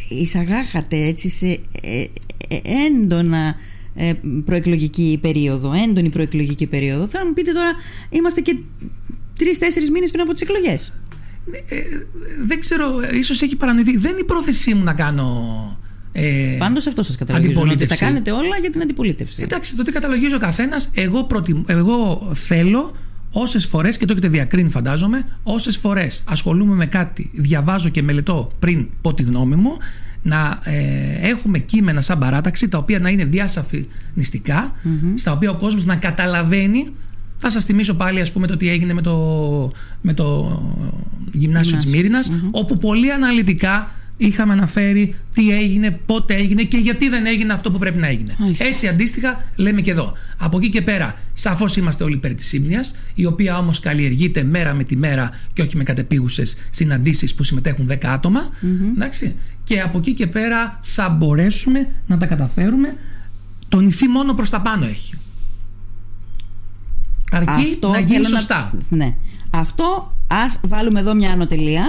εισαγάγατε 0.08 0.96
έτσι 0.96 1.28
σε 1.28 1.46
ε, 1.82 2.04
ε, 2.48 2.60
έντονα 2.86 3.54
ε, 3.94 4.12
προεκλογική 4.44 5.18
περίοδο. 5.22 5.72
Έντονη 5.72 6.08
προεκλογική 6.08 6.66
περίοδο. 6.66 7.06
Θα 7.06 7.26
μου 7.26 7.32
πείτε 7.32 7.52
τώρα, 7.52 7.72
είμαστε 8.10 8.40
και 8.40 8.56
τρει-τέσσερι 9.38 9.90
μήνες 9.90 10.10
πριν 10.10 10.22
από 10.22 10.32
τις 10.32 10.42
εκλογές. 10.42 10.92
Δεν 12.42 12.60
ξέρω, 12.60 12.86
ίσως 13.12 13.42
έχει 13.42 13.56
παρανοηθεί. 13.56 13.96
Δεν 13.96 14.10
είναι 14.10 14.20
η 14.20 14.24
πρόθεσή 14.24 14.74
μου 14.74 14.82
να 14.82 14.94
κάνω. 14.94 15.78
Ε, 16.12 16.56
Πάντως 16.58 16.86
αυτό 16.86 17.02
σας 17.02 17.16
καταλαβαίνω. 17.16 17.50
Ότι 17.50 17.58
τα 17.58 17.64
αντιπολίτευση. 17.66 18.04
κάνετε 18.04 18.30
όλα 18.30 18.56
για 18.60 18.70
την 18.70 18.80
αντιπολίτευση. 18.82 19.42
Εντάξει, 19.42 19.76
το 19.76 19.82
τι 19.82 19.92
καταλογίζει 19.92 20.34
ο 20.34 20.38
καθένας, 20.38 20.90
εγώ, 20.94 21.24
προτιμ- 21.24 21.70
εγώ 21.70 22.28
θέλω 22.34 22.94
όσες 23.32 23.66
φορές, 23.66 23.96
και 23.96 24.04
το 24.06 24.12
έχετε 24.12 24.28
διακρίνει 24.28 24.70
φαντάζομαι, 24.70 25.24
όσες 25.42 25.76
φορές 25.76 26.22
ασχολούμαι 26.26 26.74
με 26.74 26.86
κάτι, 26.86 27.30
διαβάζω 27.34 27.88
και 27.88 28.02
μελετώ 28.02 28.50
πριν 28.58 28.88
πω 29.00 29.14
τη 29.14 29.22
γνώμη 29.22 29.54
μου, 29.56 29.70
να 30.22 30.60
ε, 30.64 31.28
έχουμε 31.28 31.58
κείμενα 31.58 32.00
σαν 32.00 32.18
παράταξη 32.18 32.68
τα 32.68 32.78
οποία 32.78 32.98
να 32.98 33.08
είναι 33.08 33.24
διασαφινιστικά, 33.24 34.72
στα 35.14 35.32
οποία 35.32 35.50
ο 35.50 35.54
κόσμος 35.56 35.84
να 35.84 35.96
καταλαβαίνει 35.96 36.88
θα 37.36 37.50
σας 37.50 37.64
θυμίσω 37.64 37.94
πάλι 37.94 38.20
ας 38.20 38.32
πούμε 38.32 38.46
το 38.46 38.56
τι 38.56 38.68
έγινε 38.68 38.92
με 38.92 39.02
το, 39.02 39.72
με 40.00 40.14
το 40.14 40.58
γυμνάσιο 41.32 41.76
της 41.76 41.86
μυρινας 41.86 42.30
όπου 42.50 42.76
πολύ 42.76 43.12
αναλυτικά 43.12 43.90
είχαμε 44.20 44.52
αναφέρει 44.52 45.14
τι 45.34 45.50
έγινε, 45.50 45.90
πότε 46.06 46.34
έγινε 46.34 46.62
και 46.62 46.76
γιατί 46.76 47.08
δεν 47.08 47.26
έγινε 47.26 47.52
αυτό 47.52 47.70
που 47.70 47.78
πρέπει 47.78 47.98
να 47.98 48.06
έγινε. 48.06 48.34
Μάλιστα. 48.38 48.64
Έτσι 48.64 48.88
αντίστοιχα 48.88 49.44
λέμε 49.56 49.80
και 49.80 49.90
εδώ. 49.90 50.12
Από 50.36 50.58
εκεί 50.58 50.68
και 50.68 50.82
πέρα 50.82 51.14
σαφώς 51.32 51.76
είμαστε 51.76 52.04
όλοι 52.04 52.14
υπέρ 52.14 52.34
της 52.34 52.46
σύμνοιας 52.46 52.94
η 53.14 53.24
οποία 53.24 53.58
όμως 53.58 53.80
καλλιεργείται 53.80 54.42
μέρα 54.42 54.74
με 54.74 54.84
τη 54.84 54.96
μέρα 54.96 55.30
και 55.52 55.62
όχι 55.62 55.76
με 55.76 55.84
κατεπίγουσες 55.84 56.56
συναντήσεις 56.70 57.34
που 57.34 57.42
συμμετέχουν 57.42 57.88
10 57.90 57.96
ατομα 58.02 58.50
Εντάξει. 58.94 59.34
Και 59.64 59.80
από 59.80 59.98
εκεί 59.98 60.14
και 60.14 60.26
πέρα 60.26 60.78
θα 60.82 61.08
μπορέσουμε 61.08 61.88
να 62.06 62.18
τα 62.18 62.26
καταφέρουμε. 62.26 62.96
Το 63.68 63.80
νησί 63.80 64.08
μόνο 64.08 64.34
προς 64.34 64.50
τα 64.50 64.60
πάνω 64.60 64.86
έχει. 64.86 65.14
Αρκεί 67.32 67.78
να 67.80 67.98
γίνει 67.98 68.24
θέλω 68.24 68.24
σωστά. 68.24 68.72
Ναι. 68.88 69.16
Αυτό 69.50 70.16
ας 70.26 70.60
βάλουμε 70.68 71.00
εδώ 71.00 71.14
μια 71.14 71.30
ανωτελεία 71.30 71.84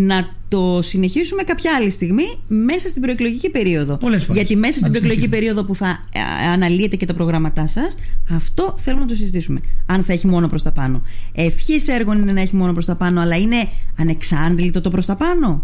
να 0.00 0.28
το 0.48 0.78
συνεχίσουμε 0.82 1.42
κάποια 1.42 1.74
άλλη 1.76 1.90
στιγμή 1.90 2.24
μέσα 2.46 2.88
στην 2.88 3.02
προεκλογική 3.02 3.50
περίοδο. 3.50 3.96
Πολλές 3.96 4.24
φορές. 4.24 4.36
Γιατί 4.42 4.56
μέσα 4.56 4.66
Να 4.66 4.72
στην 4.72 4.82
το 4.92 4.98
προεκλογική 4.98 5.20
συνεχίσουμε. 5.20 5.36
περίοδο 5.36 5.64
που 5.64 5.74
θα 5.74 6.04
ε, 6.46 6.48
αναλύετε 6.52 6.96
και 6.96 7.06
τα 7.06 7.14
προγράμματά 7.14 7.66
σας 7.66 7.94
αυτό 8.30 8.74
θέλουμε 8.76 9.02
να 9.02 9.08
το 9.08 9.14
συζητήσουμε. 9.14 9.60
Αν 9.86 10.02
θα 10.02 10.12
έχει 10.12 10.26
μόνο 10.26 10.46
προς 10.46 10.62
τα 10.62 10.72
πάνω. 10.72 11.02
Ευχής 11.32 11.88
έργων 11.88 12.18
είναι 12.18 12.32
να 12.32 12.40
έχει 12.40 12.56
μόνο 12.56 12.72
προς 12.72 12.84
τα 12.84 12.96
πάνω, 12.96 13.20
αλλά 13.20 13.36
είναι 13.36 13.68
ανεξάντλητο 13.98 14.80
το 14.80 14.90
προς 14.90 15.06
τα 15.06 15.16
πάνω; 15.16 15.62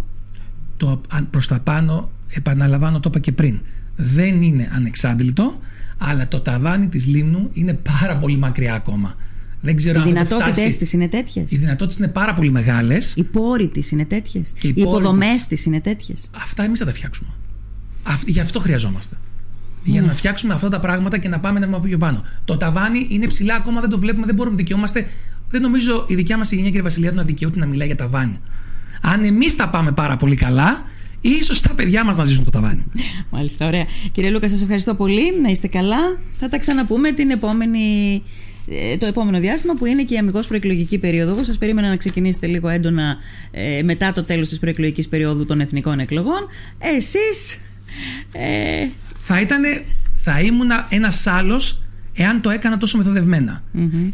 το 0.77 1.01
αν- 1.12 1.31
προς 1.31 1.47
τα 1.47 1.59
πάνω, 1.61 2.11
επαναλαμβάνω 2.29 3.01
το 3.01 3.09
είπα 3.09 3.18
και 3.18 3.33
πριν, 3.33 3.61
δεν 3.97 4.42
είναι 4.42 4.70
ανεξάντλητο, 4.75 5.59
αλλά 5.99 6.29
το 6.29 6.40
ταβάνι 6.40 6.87
της 6.88 7.07
Λίμνου 7.07 7.51
είναι 7.53 7.73
πάρα 8.01 8.16
πολύ 8.16 8.37
μακριά 8.37 8.75
ακόμα. 8.75 9.14
Δεν 9.64 9.77
ξέρω 9.77 9.98
Οι 9.98 10.03
αν 10.03 10.07
θα 10.09 10.12
το 10.14 10.14
δυνατότητες 10.14 10.62
φτάσει. 10.62 10.79
της 10.79 10.92
είναι 10.92 11.09
τέτοιες. 11.09 11.50
Οι 11.50 11.57
δυνατότητες 11.57 11.98
είναι 11.98 12.09
πάρα 12.09 12.35
πολύ 12.35 12.50
μεγάλες. 12.50 13.14
Οι 13.16 13.22
πόροι 13.24 13.68
της 13.68 13.90
είναι 13.90 14.05
τέτοιες. 14.05 14.53
Και 14.59 14.66
οι 14.66 14.74
Οι 14.77 14.83
πόροι 14.85 14.88
υποδομές 14.96 15.46
της 15.46 15.64
είναι 15.66 15.81
τέτοιες. 15.81 16.31
Αυτά 16.37 16.62
εμείς 16.64 16.79
θα 16.79 16.85
τα 16.85 16.92
φτιάξουμε. 16.92 17.29
Αυ- 18.03 18.29
Γι' 18.29 18.40
αυτό 18.40 18.61
χρειαζόμαστε. 18.61 19.16
Για 19.85 20.00
Ναι. 20.00 20.07
να 20.07 20.12
φτιάξουμε 20.12 20.55
αυτά 20.55 20.68
τα 20.68 20.81
πράγματα 20.81 21.18
και 21.18 21.29
να 21.29 21.38
πάμε 21.40 21.59
ένα 21.59 21.66
βήμα 21.66 21.81
πιο 21.81 21.98
πάνω. 21.98 22.22
Το 22.44 22.57
ταβάνι 22.57 23.07
είναι 23.11 23.27
ψηλά, 23.27 23.55
ακόμα 23.55 23.81
δεν 23.81 23.90
το 23.90 23.98
βλέπουμε, 23.98 24.27
δεν 24.27 24.35
μπορούμε 24.35 24.57
να 24.57 24.62
δικαιούμαστε. 24.62 25.09
Δεν 25.50 25.61
νομίζω 25.62 26.05
η 26.09 26.14
δικιά 26.14 26.37
μας 26.37 26.50
γενιά, 26.53 26.66
κύριε 26.66 26.83
Βασιλιάδου, 26.83 27.16
να 27.16 27.22
δικαιούται 27.22 27.59
να 27.59 27.66
μιλάει 27.66 27.87
για 27.87 27.96
ταβάνι. 27.96 28.38
Αν 29.00 29.24
εμείς 29.24 29.57
τα 29.57 29.68
πάμε 29.68 29.92
πάρα 29.92 30.16
πολύ 30.16 30.37
καλά, 30.37 30.83
ίσως 31.20 31.61
τα 31.61 31.74
παιδιά 31.74 32.05
μας 32.05 32.16
να 32.16 32.24
ζήσουν 32.24 32.44
το 32.44 32.50
ταβάνι. 32.50 32.85
Μάλιστα, 33.31 33.66
ωραία. 33.66 33.85
Κύριε 34.12 34.31
Λούκα, 34.31 34.48
σας 34.48 34.62
ευχαριστώ 34.62 34.94
πολύ. 34.94 35.40
Να 35.42 35.48
είστε 35.48 35.66
καλά. 35.68 35.98
Θα 36.38 36.48
τα 36.48 36.59
ξαναπούμε 36.59 37.12
την 37.12 37.31
επόμενη, 37.31 37.79
ε, 38.14 38.20
το 38.98 39.07
επόμενο 39.07 39.38
διάστημα 39.38 39.74
που 39.74 39.87
είναι 39.87 40.03
και 40.03 40.14
η 40.14 40.18
αμυγός 40.18 40.46
προεκλογική 40.46 40.98
περίοδο. 40.98 41.31
Εγώ 41.31 41.44
σας 41.44 41.59
περίμενα 41.59 41.88
να 41.88 41.96
ξεκινήσετε 41.96 42.46
λίγο 42.46 42.68
έντονα 42.68 43.16
ε, 43.50 43.83
μετά 43.83 44.12
το 44.12 44.24
τέλος 44.24 44.48
της 44.48 44.59
προεκλογικής 44.59 45.09
περίοδου 45.09 45.44
των 45.44 45.61
εθνικών 45.61 45.98
εκλογών. 45.98 46.48
Εσείς... 46.79 47.61
Ε, 48.33 48.88
θα 49.20 49.40
ήταν, 49.40 49.62
θα 50.12 50.40
ήμουν 50.40 50.70
ένας 50.88 51.27
άλλος 51.27 51.83
εάν 52.14 52.40
το 52.40 52.50
έκανα 52.50 52.79
τόσο 52.79 52.96
μεθοδευμένα. 52.96 53.62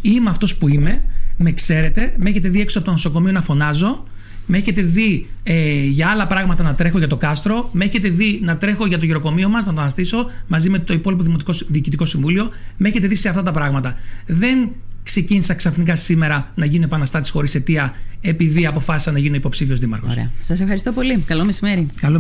Είμαι 0.01 0.31
αυτός 0.31 0.57
που 0.57 0.69
είμαι, 0.69 1.05
με 1.37 1.53
ξέρετε, 1.53 2.15
με 2.17 2.31
έχετε 2.31 2.49
δει 2.49 2.61
έξω 2.61 2.79
από 2.79 2.87
το 2.87 2.93
νοσοκομείο 2.93 3.33
να 3.33 3.43
φωνάζω, 3.43 4.07
με 4.51 4.57
έχετε 4.57 4.83
δει 4.83 5.27
ε, 5.43 5.85
για 5.85 6.09
άλλα 6.09 6.27
πράγματα 6.27 6.63
να 6.63 6.75
τρέχω 6.75 6.99
για 6.99 7.07
το 7.07 7.17
κάστρο, 7.17 7.69
με 7.73 7.85
έχετε 7.85 8.09
δει 8.09 8.41
να 8.43 8.57
τρέχω 8.57 8.87
για 8.87 8.99
το 8.99 9.05
γεροκομείο 9.05 9.49
μας, 9.49 9.67
να 9.67 9.75
το 9.75 9.81
αναστήσω 9.81 10.31
μαζί 10.47 10.71
με 10.71 10.79
το 10.79 10.93
υπόλοιπο 10.93 11.23
Δημοτικό 11.23 11.53
Διοικητικό 11.69 12.05
Συμβούλιο, 12.05 12.51
με 12.77 12.89
έχετε 12.89 13.07
δει 13.07 13.15
σε 13.15 13.29
αυτά 13.29 13.43
τα 13.43 13.51
πράγματα. 13.51 13.97
Δεν 14.27 14.71
ξεκίνησα 15.03 15.55
ξαφνικά 15.55 15.97
σήμερα 15.97 16.53
να 16.55 16.65
γίνω 16.65 16.85
επαναστάτης 16.85 17.31
χωρίς 17.31 17.55
αιτία 17.55 17.95
επειδή 18.21 18.67
αποφάσισα 18.67 19.13
να 19.13 19.19
γίνω 19.19 19.35
υποψήφιος 19.35 19.81
δήμαρχος. 19.81 20.13
ωραία. 20.13 20.31
Σας 20.43 20.61
ευχαριστώ 20.61 20.93
πολύ. 20.93 21.19
Καλό 21.19 21.45
μεσημέρι. 21.45 21.89
Καλό 22.01 22.19